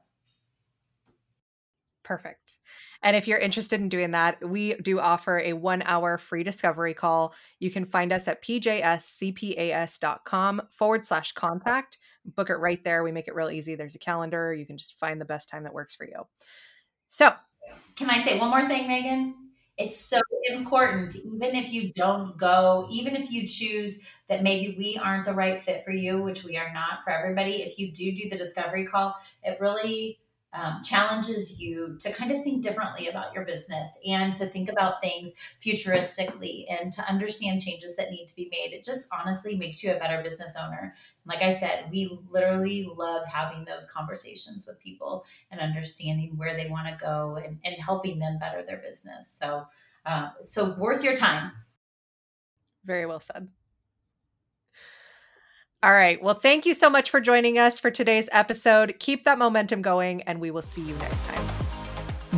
Perfect 2.03 2.55
and 3.02 3.16
if 3.16 3.26
you're 3.26 3.38
interested 3.38 3.80
in 3.80 3.88
doing 3.88 4.10
that, 4.10 4.46
we 4.46 4.74
do 4.74 5.00
offer 5.00 5.40
a 5.40 5.54
one 5.54 5.82
hour 5.82 6.18
free 6.18 6.42
discovery 6.42 6.94
call. 6.94 7.34
You 7.58 7.70
can 7.70 7.84
find 7.84 8.12
us 8.12 8.28
at 8.28 8.42
pjscpas.com 8.42 9.02
forward 10.70 11.04
slash 11.04 11.32
contact. 11.32 11.98
Book 12.24 12.50
it 12.50 12.56
right 12.56 12.84
there. 12.84 13.02
We 13.02 13.12
make 13.12 13.28
it 13.28 13.34
real 13.34 13.50
easy. 13.50 13.74
There's 13.74 13.94
a 13.94 13.98
calendar. 13.98 14.52
You 14.52 14.66
can 14.66 14.76
just 14.76 14.98
find 14.98 15.18
the 15.20 15.24
best 15.24 15.48
time 15.48 15.64
that 15.64 15.72
works 15.72 15.94
for 15.94 16.04
you. 16.04 16.26
So, 17.08 17.32
can 17.96 18.10
I 18.10 18.18
say 18.18 18.38
one 18.38 18.50
more 18.50 18.66
thing, 18.66 18.86
Megan? 18.86 19.34
It's 19.78 19.98
so 19.98 20.20
important, 20.50 21.16
even 21.16 21.54
if 21.54 21.72
you 21.72 21.90
don't 21.92 22.36
go, 22.36 22.86
even 22.90 23.16
if 23.16 23.30
you 23.30 23.48
choose 23.48 24.04
that 24.28 24.42
maybe 24.42 24.76
we 24.76 25.00
aren't 25.02 25.24
the 25.24 25.32
right 25.32 25.58
fit 25.58 25.82
for 25.82 25.90
you, 25.90 26.22
which 26.22 26.44
we 26.44 26.58
are 26.58 26.70
not 26.74 27.02
for 27.02 27.10
everybody. 27.10 27.62
If 27.62 27.78
you 27.78 27.90
do 27.90 28.12
do 28.14 28.28
the 28.28 28.36
discovery 28.36 28.86
call, 28.86 29.14
it 29.42 29.58
really 29.58 30.20
um, 30.52 30.82
challenges 30.82 31.60
you 31.60 31.96
to 32.00 32.12
kind 32.12 32.32
of 32.32 32.42
think 32.42 32.62
differently 32.62 33.08
about 33.08 33.32
your 33.34 33.44
business 33.44 33.98
and 34.06 34.36
to 34.36 34.46
think 34.46 34.70
about 34.70 35.00
things 35.00 35.32
futuristically 35.64 36.66
and 36.68 36.92
to 36.92 37.08
understand 37.08 37.62
changes 37.62 37.96
that 37.96 38.10
need 38.10 38.26
to 38.26 38.36
be 38.36 38.48
made. 38.50 38.72
It 38.72 38.84
just 38.84 39.08
honestly 39.12 39.56
makes 39.56 39.82
you 39.82 39.92
a 39.92 39.98
better 39.98 40.22
business 40.22 40.56
owner. 40.60 40.94
Like 41.24 41.42
I 41.42 41.52
said, 41.52 41.88
we 41.90 42.18
literally 42.28 42.90
love 42.92 43.26
having 43.26 43.64
those 43.64 43.86
conversations 43.90 44.66
with 44.66 44.80
people 44.80 45.24
and 45.50 45.60
understanding 45.60 46.36
where 46.36 46.56
they 46.56 46.68
want 46.68 46.88
to 46.88 47.04
go 47.04 47.36
and, 47.36 47.58
and 47.64 47.76
helping 47.76 48.18
them 48.18 48.38
better 48.38 48.64
their 48.64 48.78
business. 48.78 49.28
So, 49.28 49.66
uh, 50.04 50.30
so 50.40 50.74
worth 50.76 51.04
your 51.04 51.14
time. 51.14 51.52
Very 52.84 53.06
well 53.06 53.20
said. 53.20 53.48
All 55.83 55.93
right. 55.93 56.23
Well, 56.23 56.35
thank 56.35 56.66
you 56.66 56.75
so 56.75 56.90
much 56.90 57.09
for 57.09 57.21
joining 57.21 57.59
us 57.59 57.81
for 57.81 57.90
today's 57.90 58.29
episode. 58.33 58.97
Keep 58.99 59.25
that 59.25 59.38
momentum 59.38 59.81
going, 59.81 60.21
and 60.23 60.38
we 60.38 60.51
will 60.51 60.61
see 60.61 60.83
you 60.83 60.95
next 60.97 61.27
time. 61.27 61.43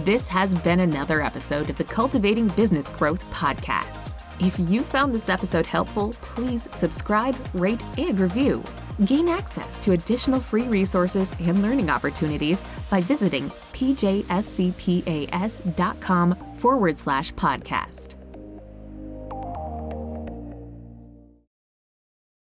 This 0.04 0.28
has 0.28 0.54
been 0.54 0.78
another 0.80 1.22
episode 1.22 1.68
of 1.68 1.76
the 1.76 1.84
Cultivating 1.84 2.48
Business 2.48 2.88
Growth 2.90 3.24
podcast. 3.32 4.10
If 4.40 4.58
you 4.70 4.82
found 4.82 5.12
this 5.12 5.28
episode 5.28 5.66
helpful, 5.66 6.12
please 6.22 6.68
subscribe, 6.70 7.36
rate, 7.52 7.82
and 7.98 8.18
review. 8.18 8.62
Gain 9.06 9.28
access 9.28 9.76
to 9.78 9.92
additional 9.92 10.40
free 10.40 10.68
resources 10.68 11.34
and 11.40 11.62
learning 11.62 11.90
opportunities 11.90 12.62
by 12.90 13.00
visiting 13.00 13.48
pjscpas.com 13.50 14.16
forward 16.56 16.98
slash 16.98 17.32
podcast. 17.34 18.21